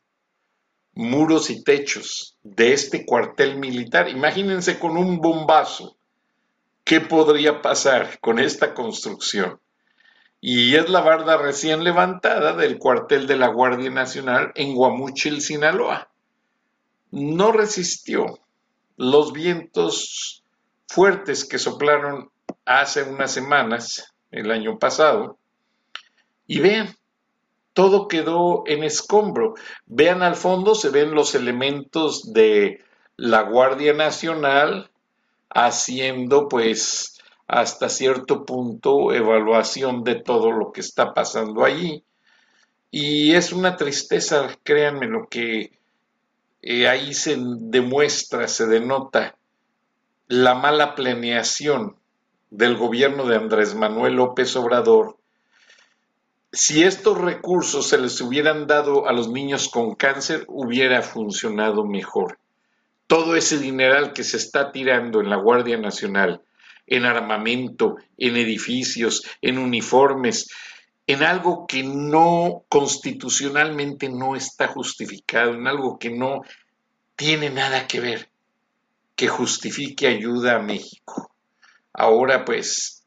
muros 0.92 1.48
y 1.48 1.64
techos 1.64 2.36
de 2.42 2.74
este 2.74 3.06
cuartel 3.06 3.58
militar. 3.58 4.10
Imagínense 4.10 4.78
con 4.78 4.98
un 4.98 5.22
bombazo, 5.22 5.96
¿qué 6.84 7.00
podría 7.00 7.62
pasar 7.62 8.20
con 8.20 8.38
esta 8.38 8.74
construcción? 8.74 9.58
Y 10.44 10.74
es 10.74 10.90
la 10.90 11.02
barda 11.02 11.36
recién 11.36 11.84
levantada 11.84 12.54
del 12.54 12.76
cuartel 12.76 13.28
de 13.28 13.36
la 13.36 13.46
Guardia 13.46 13.90
Nacional 13.90 14.50
en 14.56 14.74
Guamuchil, 14.74 15.40
Sinaloa. 15.40 16.10
No 17.12 17.52
resistió 17.52 18.40
los 18.96 19.32
vientos 19.32 20.42
fuertes 20.88 21.44
que 21.44 21.60
soplaron 21.60 22.32
hace 22.64 23.04
unas 23.04 23.30
semanas, 23.30 24.12
el 24.32 24.50
año 24.50 24.80
pasado, 24.80 25.38
y 26.48 26.58
vean, 26.58 26.96
todo 27.72 28.08
quedó 28.08 28.64
en 28.66 28.82
escombro. 28.82 29.54
Vean 29.86 30.24
al 30.24 30.34
fondo, 30.34 30.74
se 30.74 30.90
ven 30.90 31.12
los 31.12 31.36
elementos 31.36 32.32
de 32.32 32.82
la 33.16 33.42
Guardia 33.42 33.92
Nacional 33.92 34.90
haciendo 35.50 36.48
pues 36.48 37.11
hasta 37.52 37.88
cierto 37.88 38.44
punto 38.44 39.12
evaluación 39.12 40.04
de 40.04 40.16
todo 40.16 40.50
lo 40.50 40.72
que 40.72 40.80
está 40.80 41.14
pasando 41.14 41.64
allí. 41.64 42.04
Y 42.90 43.32
es 43.32 43.52
una 43.52 43.76
tristeza, 43.76 44.48
créanme, 44.62 45.06
lo 45.06 45.26
que 45.28 45.78
eh, 46.62 46.88
ahí 46.88 47.14
se 47.14 47.36
demuestra, 47.38 48.48
se 48.48 48.66
denota 48.66 49.36
la 50.28 50.54
mala 50.54 50.94
planeación 50.94 51.96
del 52.50 52.76
gobierno 52.76 53.26
de 53.26 53.36
Andrés 53.36 53.74
Manuel 53.74 54.14
López 54.14 54.56
Obrador 54.56 55.16
si 56.52 56.82
estos 56.82 57.18
recursos 57.18 57.88
se 57.88 57.96
les 57.96 58.20
hubieran 58.20 58.66
dado 58.66 59.08
a 59.08 59.12
los 59.12 59.30
niños 59.30 59.70
con 59.70 59.94
cáncer, 59.94 60.44
hubiera 60.48 61.00
funcionado 61.00 61.86
mejor. 61.86 62.38
Todo 63.06 63.36
ese 63.36 63.58
dineral 63.58 64.12
que 64.12 64.22
se 64.22 64.36
está 64.36 64.70
tirando 64.70 65.20
en 65.20 65.30
la 65.30 65.36
Guardia 65.36 65.78
Nacional, 65.78 66.42
en 66.86 67.04
armamento, 67.04 67.96
en 68.16 68.36
edificios, 68.36 69.22
en 69.40 69.58
uniformes, 69.58 70.48
en 71.06 71.22
algo 71.22 71.66
que 71.66 71.82
no 71.82 72.64
constitucionalmente 72.68 74.08
no 74.08 74.36
está 74.36 74.68
justificado, 74.68 75.54
en 75.54 75.66
algo 75.66 75.98
que 75.98 76.10
no 76.10 76.42
tiene 77.16 77.50
nada 77.50 77.86
que 77.86 78.00
ver, 78.00 78.30
que 79.16 79.28
justifique 79.28 80.06
ayuda 80.06 80.56
a 80.56 80.62
México. 80.62 81.32
Ahora 81.92 82.44
pues 82.44 83.02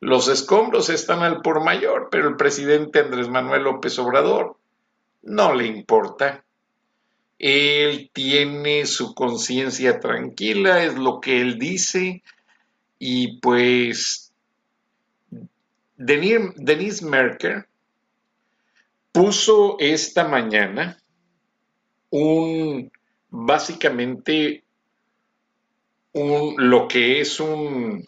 los 0.00 0.28
escombros 0.28 0.88
están 0.88 1.22
al 1.22 1.42
por 1.42 1.62
mayor, 1.62 2.08
pero 2.10 2.28
el 2.28 2.36
presidente 2.36 3.00
Andrés 3.00 3.28
Manuel 3.28 3.64
López 3.64 3.98
Obrador 3.98 4.56
no 5.22 5.54
le 5.54 5.66
importa. 5.66 6.44
Él 7.38 8.10
tiene 8.12 8.86
su 8.86 9.14
conciencia 9.14 9.98
tranquila, 10.00 10.84
es 10.84 10.96
lo 10.96 11.20
que 11.20 11.40
él 11.40 11.58
dice, 11.58 12.22
y 13.00 13.40
pues 13.40 14.32
Denise 15.96 17.04
Merker 17.04 17.66
puso 19.10 19.76
esta 19.80 20.28
mañana 20.28 20.98
un 22.10 22.92
básicamente 23.30 24.64
un, 26.12 26.54
lo 26.58 26.86
que 26.86 27.20
es 27.22 27.40
un 27.40 28.06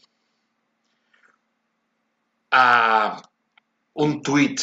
a 2.51 3.23
un 3.95 4.23
tuit, 4.23 4.61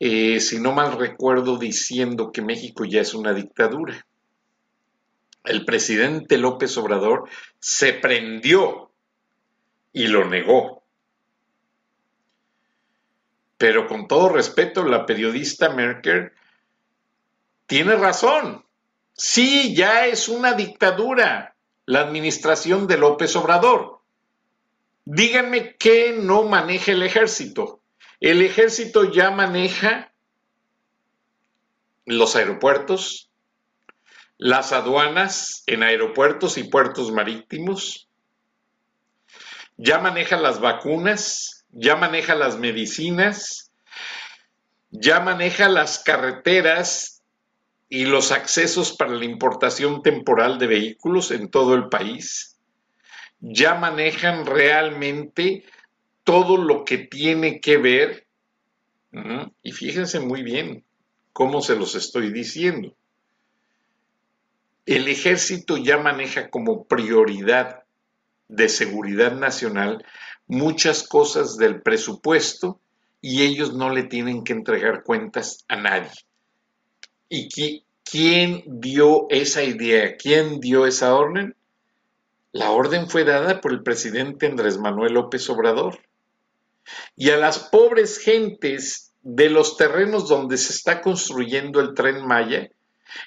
eh, 0.00 0.40
si 0.40 0.58
no 0.58 0.72
mal 0.72 0.98
recuerdo, 0.98 1.58
diciendo 1.58 2.32
que 2.32 2.42
México 2.42 2.84
ya 2.84 3.02
es 3.02 3.14
una 3.14 3.32
dictadura. 3.32 4.04
El 5.44 5.64
presidente 5.64 6.36
López 6.38 6.76
Obrador 6.76 7.28
se 7.58 7.94
prendió 7.94 8.90
y 9.92 10.08
lo 10.08 10.24
negó. 10.24 10.82
Pero 13.56 13.88
con 13.88 14.06
todo 14.06 14.28
respeto, 14.28 14.84
la 14.84 15.04
periodista 15.06 15.70
Merkel 15.70 16.32
tiene 17.66 17.96
razón. 17.96 18.64
Sí, 19.14 19.74
ya 19.74 20.06
es 20.06 20.28
una 20.28 20.52
dictadura 20.52 21.56
la 21.86 22.00
administración 22.00 22.86
de 22.86 22.98
López 22.98 23.34
Obrador. 23.34 24.00
Díganme 25.04 25.74
qué 25.76 26.12
no 26.12 26.44
maneja 26.44 26.92
el 26.92 27.02
ejército. 27.02 27.80
El 28.20 28.42
ejército 28.42 29.10
ya 29.10 29.30
maneja 29.30 30.12
los 32.04 32.36
aeropuertos, 32.36 33.27
las 34.38 34.72
aduanas 34.72 35.64
en 35.66 35.82
aeropuertos 35.82 36.58
y 36.58 36.64
puertos 36.64 37.10
marítimos, 37.10 38.08
ya 39.76 39.98
maneja 39.98 40.36
las 40.36 40.60
vacunas, 40.60 41.66
ya 41.70 41.96
maneja 41.96 42.34
las 42.36 42.58
medicinas, 42.58 43.72
ya 44.90 45.20
maneja 45.20 45.68
las 45.68 45.98
carreteras 45.98 47.22
y 47.88 48.04
los 48.04 48.32
accesos 48.32 48.96
para 48.96 49.12
la 49.12 49.24
importación 49.24 50.02
temporal 50.02 50.58
de 50.58 50.68
vehículos 50.68 51.30
en 51.30 51.50
todo 51.50 51.74
el 51.74 51.88
país. 51.88 52.56
Ya 53.40 53.74
manejan 53.74 54.46
realmente 54.46 55.64
todo 56.22 56.56
lo 56.56 56.84
que 56.84 56.98
tiene 56.98 57.60
que 57.60 57.76
ver, 57.76 58.26
y 59.62 59.72
fíjense 59.72 60.20
muy 60.20 60.42
bien 60.42 60.84
cómo 61.32 61.60
se 61.60 61.76
los 61.76 61.94
estoy 61.94 62.30
diciendo. 62.30 62.97
El 64.88 65.06
ejército 65.08 65.76
ya 65.76 65.98
maneja 65.98 66.48
como 66.48 66.86
prioridad 66.86 67.82
de 68.48 68.70
seguridad 68.70 69.32
nacional 69.36 70.02
muchas 70.46 71.06
cosas 71.06 71.58
del 71.58 71.82
presupuesto 71.82 72.80
y 73.20 73.42
ellos 73.42 73.74
no 73.74 73.90
le 73.90 74.04
tienen 74.04 74.44
que 74.44 74.54
entregar 74.54 75.02
cuentas 75.02 75.66
a 75.68 75.76
nadie. 75.76 76.10
¿Y 77.28 77.50
quién 78.02 78.64
dio 78.66 79.26
esa 79.28 79.62
idea? 79.62 80.16
¿Quién 80.16 80.58
dio 80.58 80.86
esa 80.86 81.14
orden? 81.14 81.54
La 82.52 82.70
orden 82.70 83.10
fue 83.10 83.24
dada 83.24 83.60
por 83.60 83.72
el 83.72 83.82
presidente 83.82 84.46
Andrés 84.46 84.78
Manuel 84.78 85.12
López 85.12 85.50
Obrador. 85.50 85.98
Y 87.14 87.28
a 87.28 87.36
las 87.36 87.58
pobres 87.58 88.16
gentes 88.18 89.12
de 89.20 89.50
los 89.50 89.76
terrenos 89.76 90.30
donde 90.30 90.56
se 90.56 90.72
está 90.72 91.02
construyendo 91.02 91.78
el 91.82 91.92
tren 91.92 92.26
Maya, 92.26 92.70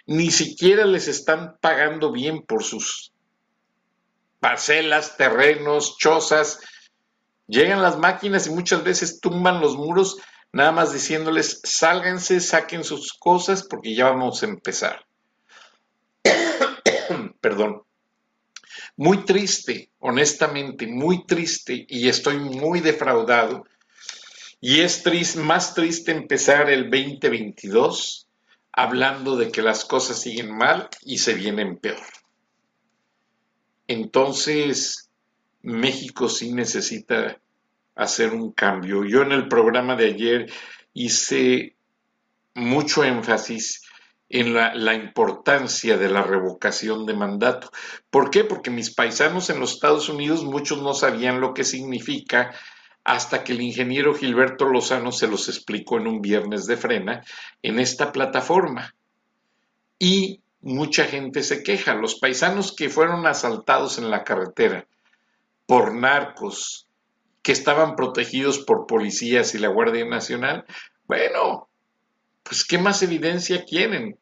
ni 0.06 0.32
siquiera 0.32 0.86
les 0.86 1.08
están 1.08 1.58
pagando 1.62 2.12
bien 2.12 2.44
por 2.44 2.63
sus 2.63 3.13
parcelas, 4.39 5.17
terrenos, 5.17 5.98
chozas. 5.98 6.60
Llegan 7.48 7.82
las 7.82 7.98
máquinas 7.98 8.48
y 8.48 8.50
muchas 8.50 8.84
veces 8.84 9.20
tumban 9.20 9.62
los 9.62 9.76
muros, 9.76 10.17
nada 10.52 10.72
más 10.72 10.94
diciéndoles, 10.94 11.62
sálganse, 11.63 12.39
saquen 12.39 12.84
sus 12.84 13.13
cosas 13.13 13.63
porque 13.63 13.96
ya 13.96 14.06
vamos 14.06 14.44
a 14.44 14.48
empezar. 14.48 15.06
Perdón. 17.41 17.84
Muy 18.98 19.26
triste, 19.26 19.89
honestamente, 20.00 20.88
muy 20.88 21.26
triste 21.26 21.86
y 21.88 22.08
estoy 22.08 22.38
muy 22.38 22.82
defraudado. 22.82 23.65
Y 24.60 24.82
es 24.82 25.36
más 25.36 25.74
triste 25.74 26.12
empezar 26.12 26.70
el 26.70 26.89
2022 26.89 28.28
hablando 28.73 29.36
de 29.36 29.51
que 29.51 29.62
las 29.62 29.86
cosas 29.86 30.21
siguen 30.21 30.55
mal 30.55 30.89
y 31.03 31.17
se 31.17 31.34
vienen 31.34 31.77
peor. 31.77 32.01
Entonces, 33.88 35.10
México 35.62 36.29
sí 36.29 36.53
necesita 36.53 37.38
hacer 37.95 38.34
un 38.34 38.51
cambio. 38.51 39.05
Yo 39.05 39.21
en 39.21 39.31
el 39.31 39.47
programa 39.47 39.95
de 39.95 40.05
ayer 40.05 40.51
hice 40.93 41.75
mucho 42.53 43.03
énfasis 43.03 43.84
en 44.29 44.53
la, 44.53 44.93
importancia 44.93 45.97
de 45.97 46.10
la 46.10 46.23
revocación 46.23 47.05
de 47.05 47.13
mandato. 47.13 47.69
¿Por 48.10 48.29
qué? 48.29 48.45
Porque 48.45 48.69
mis 48.69 48.93
paisanos 48.93 49.49
en 49.49 49.60
los 49.60 49.73
Estados 49.73 50.07
Unidos, 50.07 50.45
muchos 50.45 50.81
no 50.81 50.93
sabían 50.93 51.41
lo 51.41 51.53
que 51.53 51.65
significa 51.65 52.55
hasta 53.04 53.44
que 53.44 53.54
el 53.54 53.62
ingeniero 53.62 54.14
Gilberto 54.14 54.66
Lozano 54.66 55.12
se 55.12 55.28
los 55.28 55.50
explicó 55.50 55.98
en 55.98 56.08
un 56.08 56.22
viernes 56.22 56.68
de 56.68 56.78
frena 56.78 57.24
en 57.62 57.80
esta 57.80 58.12
plataforma. 58.12 58.96
Y 59.98 60.42
mucha 60.62 61.06
gente 61.06 61.44
se 61.44 61.64
queja. 61.64 61.96
Los 61.96 62.16
paisanos 62.20 62.76
que 62.76 62.90
fueron 62.90 63.26
asaltados 63.26 63.98
en 63.98 64.12
la 64.12 64.24
carretera 64.24 64.86
por 65.66 65.94
narcos, 65.94 66.88
que 67.42 67.52
estaban 67.52 67.96
protegidos 67.96 68.60
por 68.60 68.86
policías 68.86 69.56
y 69.56 69.60
la 69.60 69.70
Guardia 69.70 70.06
Nacional, 70.06 70.66
bueno, 71.08 71.70
pues 72.44 72.64
¿qué 72.64 72.78
más 72.78 73.02
evidencia 73.02 73.64
quieren? 73.66 74.18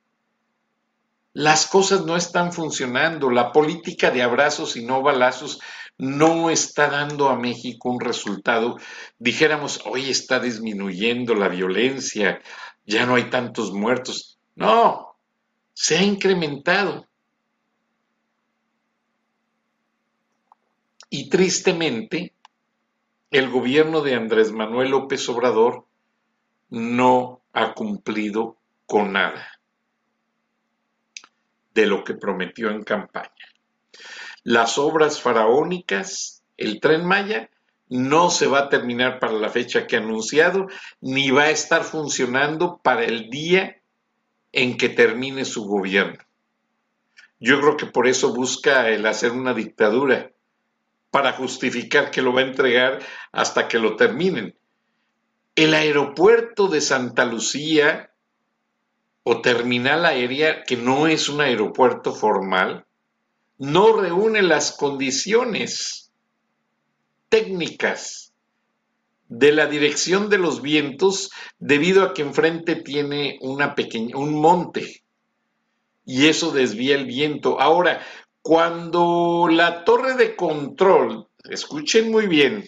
Las 1.33 1.67
cosas 1.67 2.05
no 2.05 2.15
están 2.15 2.53
funcionando, 2.53 3.29
la 3.29 3.51
política 3.51 4.11
de 4.11 4.21
abrazos 4.21 4.75
y 4.75 4.85
no 4.85 5.01
balazos 5.01 5.59
no 5.99 6.49
está 6.49 6.89
dando 6.89 7.29
a 7.29 7.37
México 7.37 7.89
un 7.89 7.99
resultado. 7.99 8.77
Dijéramos, 9.19 9.81
hoy 9.85 10.09
está 10.09 10.39
disminuyendo 10.39 11.35
la 11.35 11.49
violencia, 11.49 12.41
ya 12.85 13.05
no 13.05 13.15
hay 13.15 13.29
tantos 13.29 13.73
muertos. 13.73 14.39
No, 14.55 15.17
se 15.73 15.97
ha 15.97 16.03
incrementado. 16.03 17.05
Y 21.09 21.29
tristemente, 21.29 22.33
el 23.29 23.49
gobierno 23.49 24.01
de 24.01 24.15
Andrés 24.15 24.53
Manuel 24.53 24.91
López 24.91 25.27
Obrador 25.27 25.85
no 26.69 27.41
ha 27.51 27.73
cumplido 27.73 28.57
con 28.85 29.11
nada 29.13 29.59
de 31.73 31.85
lo 31.87 32.03
que 32.03 32.13
prometió 32.13 32.69
en 32.69 32.83
campaña. 32.83 33.33
Las 34.43 34.77
obras 34.77 35.21
faraónicas, 35.21 36.43
el 36.57 36.79
tren 36.79 37.05
Maya, 37.05 37.49
no 37.89 38.29
se 38.29 38.47
va 38.47 38.59
a 38.59 38.69
terminar 38.69 39.19
para 39.19 39.33
la 39.33 39.49
fecha 39.49 39.87
que 39.87 39.95
ha 39.95 39.99
anunciado, 39.99 40.67
ni 41.01 41.31
va 41.31 41.43
a 41.43 41.49
estar 41.49 41.83
funcionando 41.83 42.79
para 42.83 43.03
el 43.03 43.29
día 43.29 43.81
en 44.51 44.77
que 44.77 44.89
termine 44.89 45.45
su 45.45 45.65
gobierno. 45.65 46.23
Yo 47.39 47.59
creo 47.59 47.77
que 47.77 47.85
por 47.85 48.07
eso 48.07 48.33
busca 48.33 48.89
el 48.89 49.05
hacer 49.05 49.31
una 49.31 49.53
dictadura, 49.53 50.31
para 51.11 51.33
justificar 51.33 52.11
que 52.11 52.21
lo 52.21 52.33
va 52.33 52.41
a 52.41 52.45
entregar 52.45 52.99
hasta 53.31 53.67
que 53.67 53.79
lo 53.79 53.95
terminen. 53.95 54.55
El 55.55 55.73
aeropuerto 55.73 56.67
de 56.67 56.81
Santa 56.81 57.25
Lucía 57.25 58.11
o 59.23 59.41
terminal 59.41 60.05
aérea, 60.05 60.63
que 60.63 60.77
no 60.77 61.07
es 61.07 61.29
un 61.29 61.41
aeropuerto 61.41 62.13
formal, 62.13 62.85
no 63.59 63.93
reúne 63.93 64.41
las 64.41 64.71
condiciones 64.71 66.11
técnicas 67.27 68.33
de 69.27 69.51
la 69.51 69.67
dirección 69.67 70.29
de 70.29 70.39
los 70.39 70.61
vientos 70.61 71.29
debido 71.59 72.03
a 72.03 72.13
que 72.13 72.23
enfrente 72.23 72.77
tiene 72.77 73.37
una 73.41 73.75
pequeña, 73.75 74.17
un 74.17 74.41
monte 74.41 75.03
y 76.05 76.27
eso 76.27 76.51
desvía 76.51 76.95
el 76.95 77.05
viento. 77.05 77.59
Ahora, 77.59 78.01
cuando 78.41 79.47
la 79.51 79.83
torre 79.83 80.15
de 80.15 80.35
control, 80.35 81.27
escuchen 81.43 82.09
muy 82.09 82.25
bien, 82.25 82.67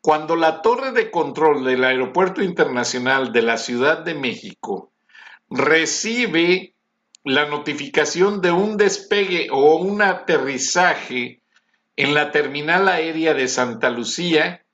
cuando 0.00 0.36
la 0.36 0.60
torre 0.60 0.92
de 0.92 1.10
control 1.10 1.64
del 1.64 1.84
Aeropuerto 1.84 2.42
Internacional 2.42 3.32
de 3.32 3.40
la 3.40 3.56
Ciudad 3.56 4.00
de 4.00 4.14
México 4.14 4.92
recibe 5.48 6.73
la 7.24 7.46
notificación 7.46 8.42
de 8.42 8.52
un 8.52 8.76
despegue 8.76 9.48
o 9.50 9.76
un 9.76 10.02
aterrizaje 10.02 11.40
en 11.96 12.14
la 12.14 12.30
terminal 12.30 12.88
aérea 12.88 13.32
de 13.34 13.48
Santa 13.48 13.88
Lucía, 13.88 14.64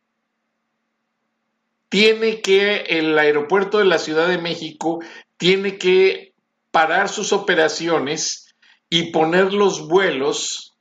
tiene 1.89 2.41
que 2.41 2.77
el 2.89 3.19
aeropuerto 3.19 3.79
de 3.79 3.85
la 3.85 3.99
Ciudad 3.99 4.29
de 4.29 4.39
México 4.39 5.01
tiene 5.37 5.79
que 5.79 6.35
parar 6.71 7.09
sus 7.09 7.33
operaciones 7.33 8.55
y 8.89 9.13
poner 9.13 9.53
los 9.53 9.87
vuelos 9.89 10.77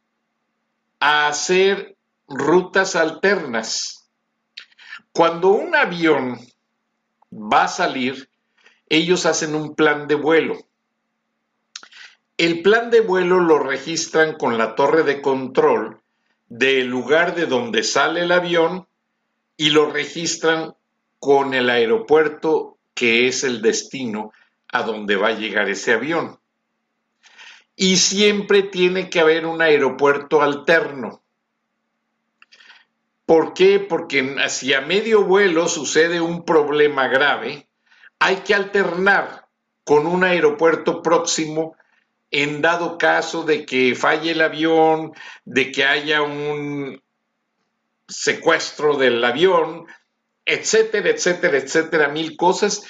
a 0.99 1.27
hacer 1.27 1.95
rutas 2.27 2.95
alternas. 2.95 4.09
Cuando 5.11 5.49
un 5.49 5.75
avión 5.75 6.39
va 7.31 7.63
a 7.63 7.67
salir, 7.67 8.29
ellos 8.87 9.25
hacen 9.25 9.55
un 9.55 9.75
plan 9.75 10.07
de 10.07 10.15
vuelo. 10.15 10.68
El 12.39 12.61
plan 12.61 12.89
de 12.89 13.01
vuelo 13.01 13.41
lo 13.41 13.59
registran 13.59 14.37
con 14.37 14.57
la 14.57 14.73
torre 14.75 15.03
de 15.03 15.21
control 15.21 15.99
del 16.47 16.87
lugar 16.87 17.35
de 17.35 17.47
donde 17.47 17.83
sale 17.83 18.21
el 18.21 18.31
avión 18.31 18.87
y 19.57 19.71
lo 19.71 19.91
registran 19.91 20.73
con 21.19 21.53
el 21.53 21.69
aeropuerto 21.69 22.77
que 22.93 23.27
es 23.27 23.43
el 23.43 23.61
destino 23.61 24.31
a 24.71 24.83
donde 24.83 25.17
va 25.17 25.27
a 25.27 25.37
llegar 25.37 25.67
ese 25.67 25.91
avión. 25.91 26.39
Y 27.75 27.97
siempre 27.97 28.63
tiene 28.63 29.09
que 29.09 29.19
haber 29.19 29.45
un 29.45 29.61
aeropuerto 29.61 30.41
alterno. 30.41 31.21
¿Por 33.25 33.53
qué? 33.53 33.81
Porque 33.81 34.37
si 34.47 34.73
a 34.73 34.79
medio 34.79 35.25
vuelo 35.25 35.67
sucede 35.67 36.21
un 36.21 36.45
problema 36.45 37.09
grave, 37.09 37.67
hay 38.17 38.37
que 38.37 38.55
alternar 38.55 39.45
con 39.83 40.07
un 40.07 40.23
aeropuerto 40.23 41.01
próximo 41.01 41.75
en 42.31 42.61
dado 42.61 42.97
caso 42.97 43.43
de 43.43 43.65
que 43.65 43.95
falle 43.95 44.31
el 44.31 44.41
avión, 44.41 45.13
de 45.45 45.71
que 45.71 45.83
haya 45.83 46.21
un 46.21 47.01
secuestro 48.07 48.97
del 48.97 49.23
avión, 49.23 49.85
etcétera, 50.45 51.09
etcétera, 51.09 51.57
etcétera, 51.57 52.09
mil 52.09 52.35
cosas, 52.35 52.83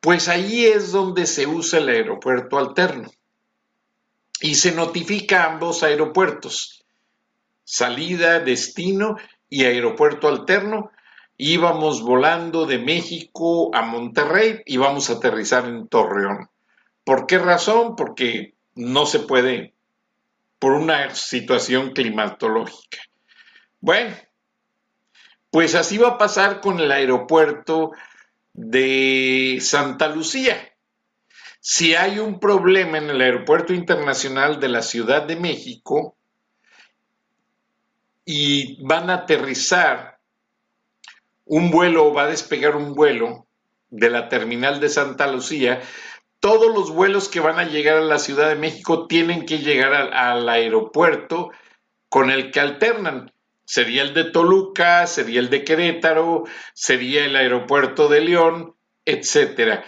pues 0.00 0.28
ahí 0.28 0.66
es 0.66 0.92
donde 0.92 1.26
se 1.26 1.46
usa 1.46 1.78
el 1.78 1.88
aeropuerto 1.88 2.58
alterno. 2.58 3.10
Y 4.40 4.54
se 4.54 4.72
notifica 4.72 5.44
a 5.44 5.52
ambos 5.52 5.82
aeropuertos, 5.82 6.84
salida, 7.64 8.40
destino 8.40 9.16
y 9.48 9.64
aeropuerto 9.64 10.28
alterno. 10.28 10.90
Íbamos 11.36 12.02
volando 12.02 12.66
de 12.66 12.78
México 12.78 13.74
a 13.74 13.82
Monterrey 13.82 14.62
y 14.64 14.78
vamos 14.78 15.10
a 15.10 15.14
aterrizar 15.14 15.66
en 15.66 15.88
Torreón. 15.88 16.48
¿Por 17.04 17.26
qué 17.26 17.38
razón? 17.38 17.96
Porque 17.96 18.54
no 18.80 19.06
se 19.06 19.20
puede 19.20 19.74
por 20.58 20.72
una 20.72 21.14
situación 21.14 21.92
climatológica. 21.92 22.98
Bueno, 23.80 24.16
pues 25.50 25.74
así 25.74 25.98
va 25.98 26.08
a 26.08 26.18
pasar 26.18 26.60
con 26.60 26.80
el 26.80 26.90
aeropuerto 26.90 27.92
de 28.52 29.58
Santa 29.60 30.08
Lucía. 30.08 30.56
Si 31.60 31.94
hay 31.94 32.18
un 32.18 32.40
problema 32.40 32.98
en 32.98 33.10
el 33.10 33.20
aeropuerto 33.20 33.74
internacional 33.74 34.60
de 34.60 34.68
la 34.68 34.82
Ciudad 34.82 35.22
de 35.22 35.36
México 35.36 36.16
y 38.24 38.82
van 38.84 39.10
a 39.10 39.14
aterrizar 39.14 40.18
un 41.44 41.70
vuelo 41.70 42.06
o 42.06 42.14
va 42.14 42.22
a 42.22 42.28
despegar 42.28 42.76
un 42.76 42.94
vuelo 42.94 43.46
de 43.90 44.08
la 44.08 44.28
terminal 44.28 44.80
de 44.80 44.88
Santa 44.88 45.26
Lucía, 45.26 45.82
todos 46.40 46.74
los 46.74 46.90
vuelos 46.90 47.28
que 47.28 47.40
van 47.40 47.58
a 47.58 47.68
llegar 47.68 47.98
a 47.98 48.02
la 48.02 48.18
Ciudad 48.18 48.48
de 48.48 48.56
México 48.56 49.06
tienen 49.06 49.44
que 49.44 49.58
llegar 49.58 49.92
al, 49.92 50.48
aeropuerto 50.48 51.50
con 52.08 52.30
el 52.30 52.50
que 52.50 52.60
alternan 52.60 53.30
sería 53.64 54.02
el 54.02 54.14
de 54.14 54.24
Toluca, 54.24 55.06
sería 55.06 55.38
el 55.38 55.48
de 55.48 55.62
Querétaro, 55.62 56.44
sería 56.74 57.24
el 57.24 57.36
aeropuerto 57.36 58.08
de 58.08 58.20
León, 58.22 58.74
etcétera. 59.04 59.84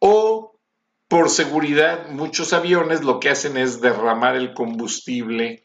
O 0.00 0.58
por 1.06 1.30
seguridad, 1.30 2.08
muchos 2.08 2.52
aviones 2.52 3.02
lo 3.02 3.20
que 3.20 3.30
hacen 3.30 3.56
es 3.56 3.80
derramar 3.80 4.34
el 4.34 4.52
combustible 4.52 5.64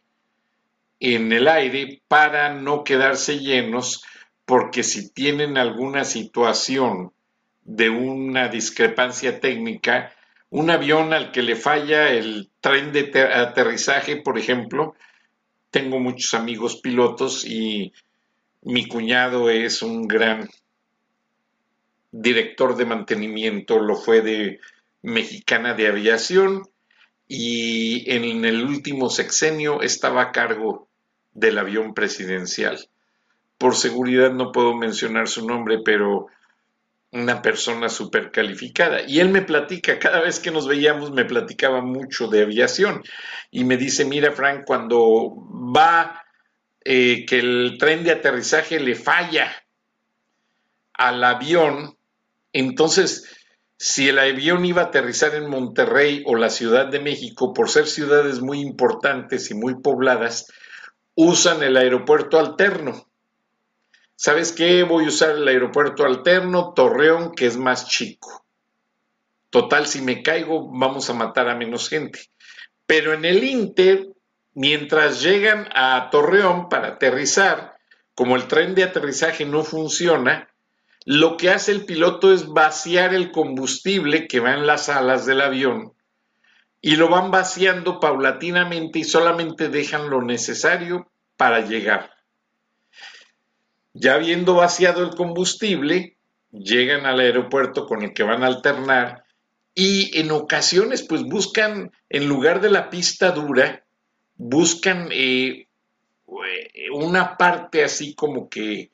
en 1.00 1.32
el 1.32 1.48
aire 1.48 2.04
para 2.08 2.54
no 2.54 2.84
quedarse 2.84 3.40
llenos, 3.40 4.04
porque 4.46 4.84
si 4.84 5.12
tienen 5.12 5.58
alguna 5.58 6.04
situación 6.04 7.14
de 7.64 7.90
una 7.90 8.48
discrepancia 8.48 9.40
técnica, 9.40 10.14
un 10.50 10.70
avión 10.70 11.14
al 11.14 11.32
que 11.32 11.42
le 11.42 11.56
falla 11.56 12.10
el 12.10 12.50
tren 12.62 12.92
de 12.92 13.12
aterrizaje, 13.34 14.18
por 14.18 14.38
ejemplo, 14.38 14.96
tengo 15.72 16.00
muchos 16.00 16.34
amigos 16.34 16.78
pilotos 16.82 17.46
y 17.46 17.94
mi 18.62 18.88
cuñado 18.88 19.50
es 19.50 19.82
un 19.82 20.08
gran 20.08 20.50
director 22.12 22.78
de 22.78 22.86
mantenimiento, 22.86 23.80
lo 23.80 23.96
fue 23.96 24.22
de 24.22 24.60
Mexicana 25.02 25.74
de 25.74 25.88
Aviación 25.88 26.64
y 27.28 28.10
en 28.12 28.46
el 28.46 28.64
último 28.64 29.10
sexenio 29.10 29.82
estaba 29.82 30.22
a 30.22 30.32
cargo 30.32 30.88
del 31.34 31.58
avión 31.58 31.94
presidencial. 31.94 32.88
Por 33.58 33.76
seguridad 33.76 34.32
no 34.32 34.52
puedo 34.52 34.74
mencionar 34.76 35.28
su 35.28 35.46
nombre, 35.48 35.80
pero 35.84 36.28
una 37.16 37.42
persona 37.42 37.88
súper 37.88 38.30
calificada. 38.30 39.02
Y 39.08 39.20
él 39.20 39.30
me 39.30 39.42
platica, 39.42 39.98
cada 40.00 40.22
vez 40.22 40.40
que 40.40 40.52
nos 40.52 40.68
veíamos 40.68 41.12
me 41.12 41.26
platicaba 41.26 41.82
mucho 41.82 42.28
de 42.28 42.44
aviación. 42.44 43.04
Y 43.52 43.64
me 43.64 43.78
dice, 43.78 44.06
mira 44.06 44.32
Frank, 44.34 44.66
cuando 44.66 45.34
va 45.76 46.22
eh, 46.84 47.26
que 47.26 47.40
el 47.40 47.78
tren 47.80 48.04
de 48.04 48.12
aterrizaje 48.12 48.80
le 48.80 48.96
falla 48.96 49.52
al 50.94 51.24
avión, 51.24 51.98
entonces 52.52 53.26
si 53.78 54.10
el 54.10 54.20
avión 54.20 54.66
iba 54.66 54.84
a 54.84 54.86
aterrizar 54.86 55.36
en 55.36 55.50
Monterrey 55.50 56.24
o 56.26 56.36
la 56.36 56.50
Ciudad 56.50 56.88
de 56.88 57.00
México, 57.00 57.54
por 57.54 57.70
ser 57.70 57.88
ciudades 57.88 58.42
muy 58.42 58.60
importantes 58.60 59.52
y 59.52 59.54
muy 59.54 59.82
pobladas, 59.82 60.52
usan 61.16 61.64
el 61.64 61.78
aeropuerto 61.78 62.40
alterno. 62.40 63.10
¿Sabes 64.16 64.52
qué? 64.52 64.84
Voy 64.84 65.06
a 65.06 65.10
usar 65.10 65.32
el 65.32 65.48
aeropuerto 65.48 66.06
alterno 66.06 66.74
Torreón, 66.74 67.34
que 67.34 67.46
es 67.46 67.58
más 67.58 67.88
chico. 67.88 68.46
Total, 69.50 69.88
si 69.88 70.02
me 70.02 70.24
caigo, 70.24 70.70
vamos 70.72 71.10
a 71.10 71.14
matar 71.14 71.50
a 71.50 71.56
menos 71.56 71.90
gente. 71.90 72.20
Pero 72.86 73.14
en 73.14 73.26
el 73.26 73.44
Inter, 73.44 74.08
mientras 74.54 75.22
llegan 75.22 75.68
a 75.74 76.10
Torreón 76.12 76.70
para 76.70 76.90
aterrizar, 76.90 77.76
como 78.14 78.36
el 78.36 78.48
tren 78.48 78.74
de 78.74 78.84
aterrizaje 78.84 79.46
no 79.46 79.64
funciona, 79.64 80.50
lo 81.06 81.38
que 81.38 81.52
hace 81.52 81.72
el 81.72 81.86
piloto 81.86 82.34
es 82.34 82.48
vaciar 82.48 83.14
el 83.14 83.32
combustible 83.32 84.28
que 84.28 84.40
va 84.40 84.54
en 84.54 84.66
las 84.66 84.90
alas 84.90 85.26
del 85.26 85.42
avión 85.42 85.94
y 86.82 86.96
lo 86.96 87.10
van 87.10 87.32
vaciando 87.32 88.00
paulatinamente 88.00 89.00
y 89.00 89.04
solamente 89.04 89.70
dejan 89.70 90.10
lo 90.10 90.22
necesario 90.22 91.12
para 91.38 91.62
llegar. 91.62 92.15
Ya 93.98 94.16
habiendo 94.16 94.56
vaciado 94.56 95.04
el 95.04 95.16
combustible, 95.16 96.18
llegan 96.52 97.06
al 97.06 97.22
aeropuerto 97.22 97.88
con 97.88 98.04
el 98.04 98.14
que 98.14 98.24
van 98.24 98.44
a 98.44 98.48
alternar 98.48 99.24
y 99.74 100.18
en 100.20 100.32
ocasiones 100.32 101.04
pues 101.04 101.24
buscan, 101.24 101.94
en 102.10 102.28
lugar 102.28 102.60
de 102.60 102.72
la 102.72 102.90
pista 102.90 103.32
dura, 103.32 103.86
buscan 104.36 105.08
eh, 105.14 105.70
una 106.94 107.38
parte 107.38 107.86
así 107.86 108.14
como 108.16 108.50
que 108.50 108.92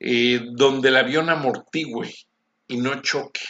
eh, 0.00 0.40
donde 0.50 0.88
el 0.88 0.96
avión 0.96 1.30
amortigüe 1.30 2.12
y 2.66 2.76
no 2.76 3.00
choque. 3.00 3.42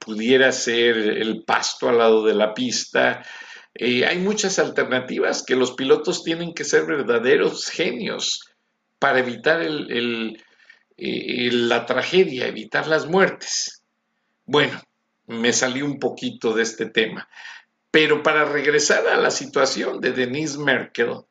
Pudiera 0.00 0.50
ser 0.50 0.96
el 0.96 1.44
pasto 1.44 1.88
al 1.88 1.98
lado 1.98 2.24
de 2.24 2.34
la 2.34 2.54
pista. 2.54 3.24
Eh, 3.72 4.04
hay 4.04 4.18
muchas 4.18 4.58
alternativas 4.58 5.44
que 5.44 5.54
los 5.54 5.72
pilotos 5.72 6.24
tienen 6.24 6.54
que 6.54 6.64
ser 6.64 6.86
verdaderos 6.86 7.68
genios 7.68 8.49
para 9.00 9.18
evitar 9.18 9.60
eh, 9.62 11.48
la 11.50 11.86
tragedia, 11.86 12.46
evitar 12.46 12.86
las 12.86 13.06
muertes. 13.06 13.82
Bueno, 14.44 14.80
me 15.26 15.52
salí 15.52 15.82
un 15.82 15.98
poquito 15.98 16.52
de 16.52 16.62
este 16.62 16.86
tema. 16.86 17.28
Pero 17.90 18.22
para 18.22 18.44
regresar 18.44 19.08
a 19.08 19.16
la 19.16 19.30
situación 19.32 20.00
de 20.00 20.12
Denise 20.12 20.58
Merkel, 20.58 21.22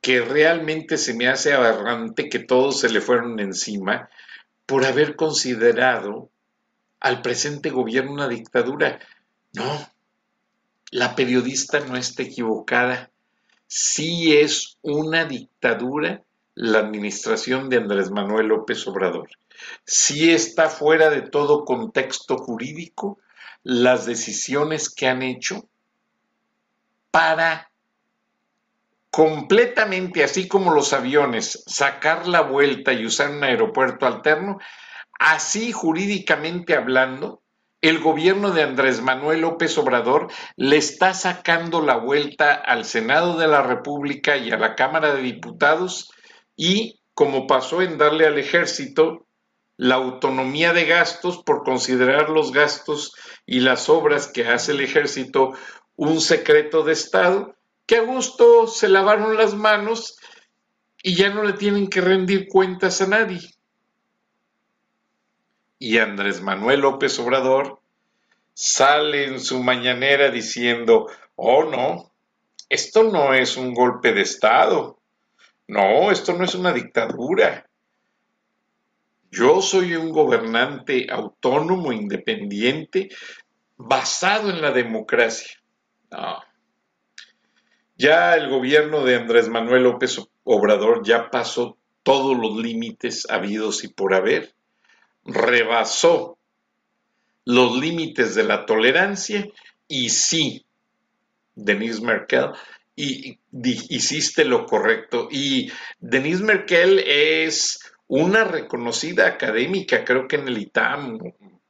que 0.00 0.20
realmente 0.20 0.96
se 0.96 1.14
me 1.14 1.28
hace 1.28 1.52
aberrante 1.52 2.28
que 2.28 2.38
todos 2.38 2.80
se 2.80 2.90
le 2.90 3.00
fueron 3.00 3.40
encima 3.40 4.08
por 4.66 4.84
haber 4.84 5.16
considerado 5.16 6.30
al 7.00 7.22
presente 7.22 7.70
gobierno 7.70 8.12
una 8.12 8.28
dictadura. 8.28 9.00
No, 9.52 9.90
la 10.90 11.16
periodista 11.16 11.80
no 11.80 11.96
está 11.96 12.22
equivocada. 12.22 13.10
Sí 13.66 14.36
es 14.36 14.78
una 14.82 15.24
dictadura 15.24 16.22
la 16.54 16.80
administración 16.80 17.68
de 17.68 17.78
Andrés 17.78 18.10
Manuel 18.10 18.48
López 18.48 18.86
Obrador. 18.86 19.28
Sí 19.84 20.32
está 20.32 20.68
fuera 20.68 21.10
de 21.10 21.22
todo 21.22 21.64
contexto 21.64 22.36
jurídico 22.38 23.18
las 23.62 24.06
decisiones 24.06 24.88
que 24.88 25.06
han 25.06 25.22
hecho 25.22 25.68
para 27.10 27.70
completamente 29.10 30.22
así 30.22 30.46
como 30.46 30.72
los 30.72 30.92
aviones, 30.92 31.64
sacar 31.66 32.28
la 32.28 32.42
vuelta 32.42 32.92
y 32.92 33.04
usar 33.04 33.30
un 33.30 33.42
aeropuerto 33.42 34.06
alterno, 34.06 34.58
así 35.18 35.72
jurídicamente 35.72 36.76
hablando, 36.76 37.42
el 37.80 37.98
gobierno 37.98 38.50
de 38.50 38.62
Andrés 38.62 39.00
Manuel 39.00 39.40
López 39.40 39.76
Obrador 39.78 40.28
le 40.56 40.76
está 40.76 41.14
sacando 41.14 41.80
la 41.80 41.96
vuelta 41.96 42.52
al 42.52 42.84
Senado 42.84 43.38
de 43.38 43.48
la 43.48 43.62
República 43.62 44.36
y 44.36 44.50
a 44.50 44.58
la 44.58 44.74
Cámara 44.74 45.14
de 45.14 45.22
Diputados 45.22 46.12
y, 46.60 47.00
como 47.14 47.46
pasó 47.46 47.80
en 47.80 47.96
darle 47.96 48.26
al 48.26 48.38
ejército, 48.38 49.26
la 49.78 49.94
autonomía 49.94 50.74
de 50.74 50.84
gastos 50.84 51.42
por 51.42 51.64
considerar 51.64 52.28
los 52.28 52.52
gastos 52.52 53.14
y 53.46 53.60
las 53.60 53.88
obras 53.88 54.26
que 54.26 54.46
hace 54.46 54.72
el 54.72 54.82
ejército 54.82 55.54
un 55.96 56.20
secreto 56.20 56.82
de 56.82 56.92
Estado, 56.92 57.56
que 57.86 57.96
a 57.96 58.02
gusto 58.02 58.66
se 58.66 58.90
lavaron 58.90 59.38
las 59.38 59.54
manos 59.54 60.18
y 61.02 61.14
ya 61.14 61.30
no 61.30 61.44
le 61.44 61.54
tienen 61.54 61.88
que 61.88 62.02
rendir 62.02 62.46
cuentas 62.46 63.00
a 63.00 63.06
nadie. 63.06 63.40
Y 65.78 65.96
Andrés 65.96 66.42
Manuel 66.42 66.80
López 66.80 67.18
Obrador 67.20 67.80
sale 68.52 69.24
en 69.24 69.40
su 69.40 69.62
mañanera 69.62 70.30
diciendo, 70.30 71.06
oh 71.36 71.64
no, 71.64 72.12
esto 72.68 73.04
no 73.04 73.32
es 73.32 73.56
un 73.56 73.72
golpe 73.72 74.12
de 74.12 74.20
Estado, 74.20 74.99
no, 75.70 76.10
esto 76.10 76.32
no 76.34 76.44
es 76.44 76.54
una 76.54 76.72
dictadura. 76.72 77.68
Yo 79.30 79.62
soy 79.62 79.94
un 79.94 80.10
gobernante 80.10 81.06
autónomo, 81.10 81.92
independiente, 81.92 83.08
basado 83.76 84.50
en 84.50 84.60
la 84.60 84.72
democracia. 84.72 85.60
No, 86.10 86.42
ya 88.00 88.34
el 88.34 88.48
gobierno 88.48 89.04
de 89.04 89.16
Andrés 89.16 89.50
Manuel 89.50 89.82
López 89.82 90.18
Obrador 90.44 91.02
ya 91.04 91.28
pasó 91.28 91.76
todos 92.02 92.34
los 92.34 92.56
límites 92.56 93.26
habidos 93.28 93.84
y 93.84 93.88
por 93.88 94.14
haber, 94.14 94.54
rebasó 95.22 96.38
los 97.44 97.78
límites 97.78 98.34
de 98.34 98.44
la 98.44 98.64
tolerancia 98.64 99.46
y 99.86 100.08
sí, 100.08 100.64
Denise 101.54 102.00
Merkel, 102.00 102.52
y, 103.00 103.38
hiciste 103.88 104.44
lo 104.44 104.66
correcto. 104.66 105.28
Y 105.30 105.70
Denise 105.98 106.42
Merkel 106.42 106.98
es 107.06 107.78
una 108.06 108.44
reconocida 108.44 109.26
académica, 109.26 110.04
creo 110.04 110.26
que 110.26 110.36
en 110.36 110.48
el 110.48 110.58
ITAM, 110.58 111.18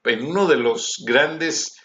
en 0.05 0.25
uno 0.25 0.47
de 0.47 0.57
los 0.57 1.05
grandes 1.07 1.77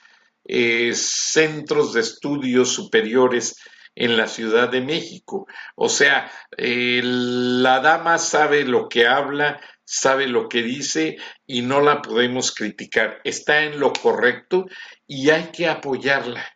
eh, 0.46 0.94
centros 0.94 1.94
de 1.94 2.02
estudios 2.02 2.70
superiores 2.70 3.56
en 3.96 4.18
la 4.18 4.28
Ciudad 4.28 4.70
de 4.70 4.82
México. 4.82 5.48
O 5.76 5.90
sea, 5.90 6.32
eh, 6.58 7.02
la 7.04 7.80
dama 7.80 8.18
sabe 8.18 8.66
lo 8.66 8.90
que 8.90 9.08
habla, 9.08 9.60
sabe 9.84 10.28
lo 10.28 10.50
que 10.50 10.64
dice 10.64 11.18
y 11.46 11.62
no 11.62 11.82
la 11.82 12.02
podemos 12.02 12.54
criticar. 12.54 13.22
Está 13.24 13.64
en 13.64 13.80
lo 13.80 13.94
correcto 13.94 14.66
y 15.08 15.30
hay 15.30 15.52
que 15.52 15.68
apoyarla. 15.68 16.55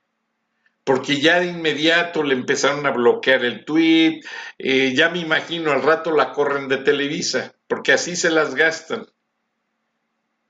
Porque 0.90 1.22
ya 1.22 1.40
de 1.40 1.46
inmediato 1.46 2.24
le 2.24 2.34
empezaron 2.34 2.84
a 2.88 2.90
bloquear 2.90 3.46
el 3.46 3.64
tweet, 3.64 4.22
eh, 4.58 4.92
ya 4.96 5.10
me 5.10 5.20
imagino 5.20 5.72
al 5.72 5.84
rato 5.84 6.10
la 6.10 6.32
corren 6.32 6.68
de 6.68 6.78
Televisa, 6.78 7.54
porque 7.68 7.92
así 7.92 8.16
se 8.16 8.32
las 8.32 8.56
gastan. 8.56 9.06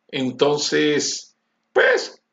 Entonces, 0.07 1.35
pues 1.73 2.23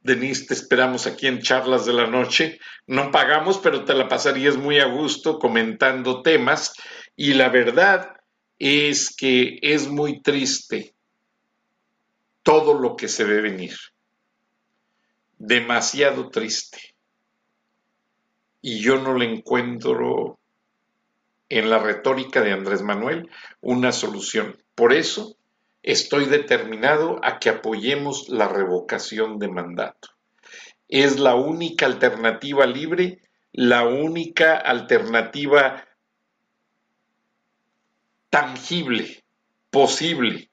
Denise, 0.00 0.46
te 0.46 0.54
esperamos 0.54 1.08
aquí 1.08 1.26
en 1.26 1.40
Charlas 1.40 1.84
de 1.84 1.94
la 1.94 2.06
Noche. 2.06 2.60
No 2.86 3.10
pagamos, 3.10 3.58
pero 3.58 3.84
te 3.84 3.94
la 3.94 4.06
pasarías 4.06 4.56
muy 4.56 4.78
a 4.78 4.86
gusto 4.86 5.40
comentando 5.40 6.22
temas. 6.22 6.74
Y 7.16 7.34
la 7.34 7.48
verdad 7.48 8.14
es 8.60 9.12
que 9.12 9.58
es 9.60 9.88
muy 9.88 10.22
triste 10.22 10.94
todo 12.44 12.78
lo 12.78 12.94
que 12.94 13.08
se 13.08 13.24
ve 13.24 13.40
venir. 13.40 13.74
Demasiado 15.36 16.30
triste. 16.30 16.93
Y 18.66 18.80
yo 18.80 18.96
no 18.98 19.12
le 19.12 19.26
encuentro 19.26 20.38
en 21.50 21.68
la 21.68 21.80
retórica 21.80 22.40
de 22.40 22.52
Andrés 22.52 22.80
Manuel 22.80 23.28
una 23.60 23.92
solución. 23.92 24.56
Por 24.74 24.94
eso 24.94 25.36
estoy 25.82 26.24
determinado 26.24 27.20
a 27.22 27.38
que 27.38 27.50
apoyemos 27.50 28.30
la 28.30 28.48
revocación 28.48 29.38
de 29.38 29.48
mandato. 29.48 30.08
Es 30.88 31.20
la 31.20 31.34
única 31.34 31.84
alternativa 31.84 32.64
libre, 32.64 33.20
la 33.52 33.86
única 33.86 34.56
alternativa 34.56 35.86
tangible, 38.30 39.24
posible, 39.68 40.48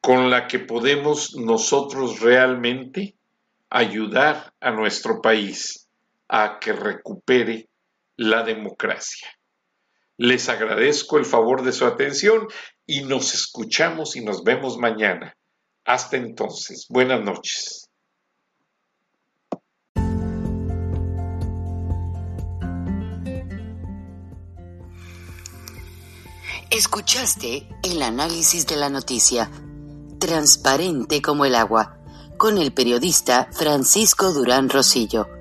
con 0.00 0.30
la 0.30 0.46
que 0.46 0.60
podemos 0.60 1.36
nosotros 1.36 2.20
realmente 2.20 3.16
ayudar 3.68 4.54
a 4.60 4.70
nuestro 4.70 5.20
país 5.20 5.85
a 6.28 6.58
que 6.60 6.72
recupere 6.72 7.68
la 8.16 8.42
democracia. 8.42 9.28
Les 10.18 10.48
agradezco 10.48 11.18
el 11.18 11.26
favor 11.26 11.62
de 11.62 11.72
su 11.72 11.84
atención 11.84 12.48
y 12.86 13.02
nos 13.02 13.34
escuchamos 13.34 14.16
y 14.16 14.24
nos 14.24 14.42
vemos 14.42 14.78
mañana. 14.78 15.36
Hasta 15.84 16.16
entonces, 16.16 16.86
buenas 16.88 17.22
noches. 17.22 17.90
Escuchaste 26.70 27.68
el 27.84 28.02
análisis 28.02 28.66
de 28.66 28.76
la 28.76 28.88
noticia 28.88 29.50
transparente 30.18 31.22
como 31.22 31.44
el 31.44 31.54
agua, 31.54 31.98
con 32.38 32.58
el 32.58 32.72
periodista 32.72 33.48
Francisco 33.52 34.32
Durán 34.32 34.68
Rosillo 34.68 35.35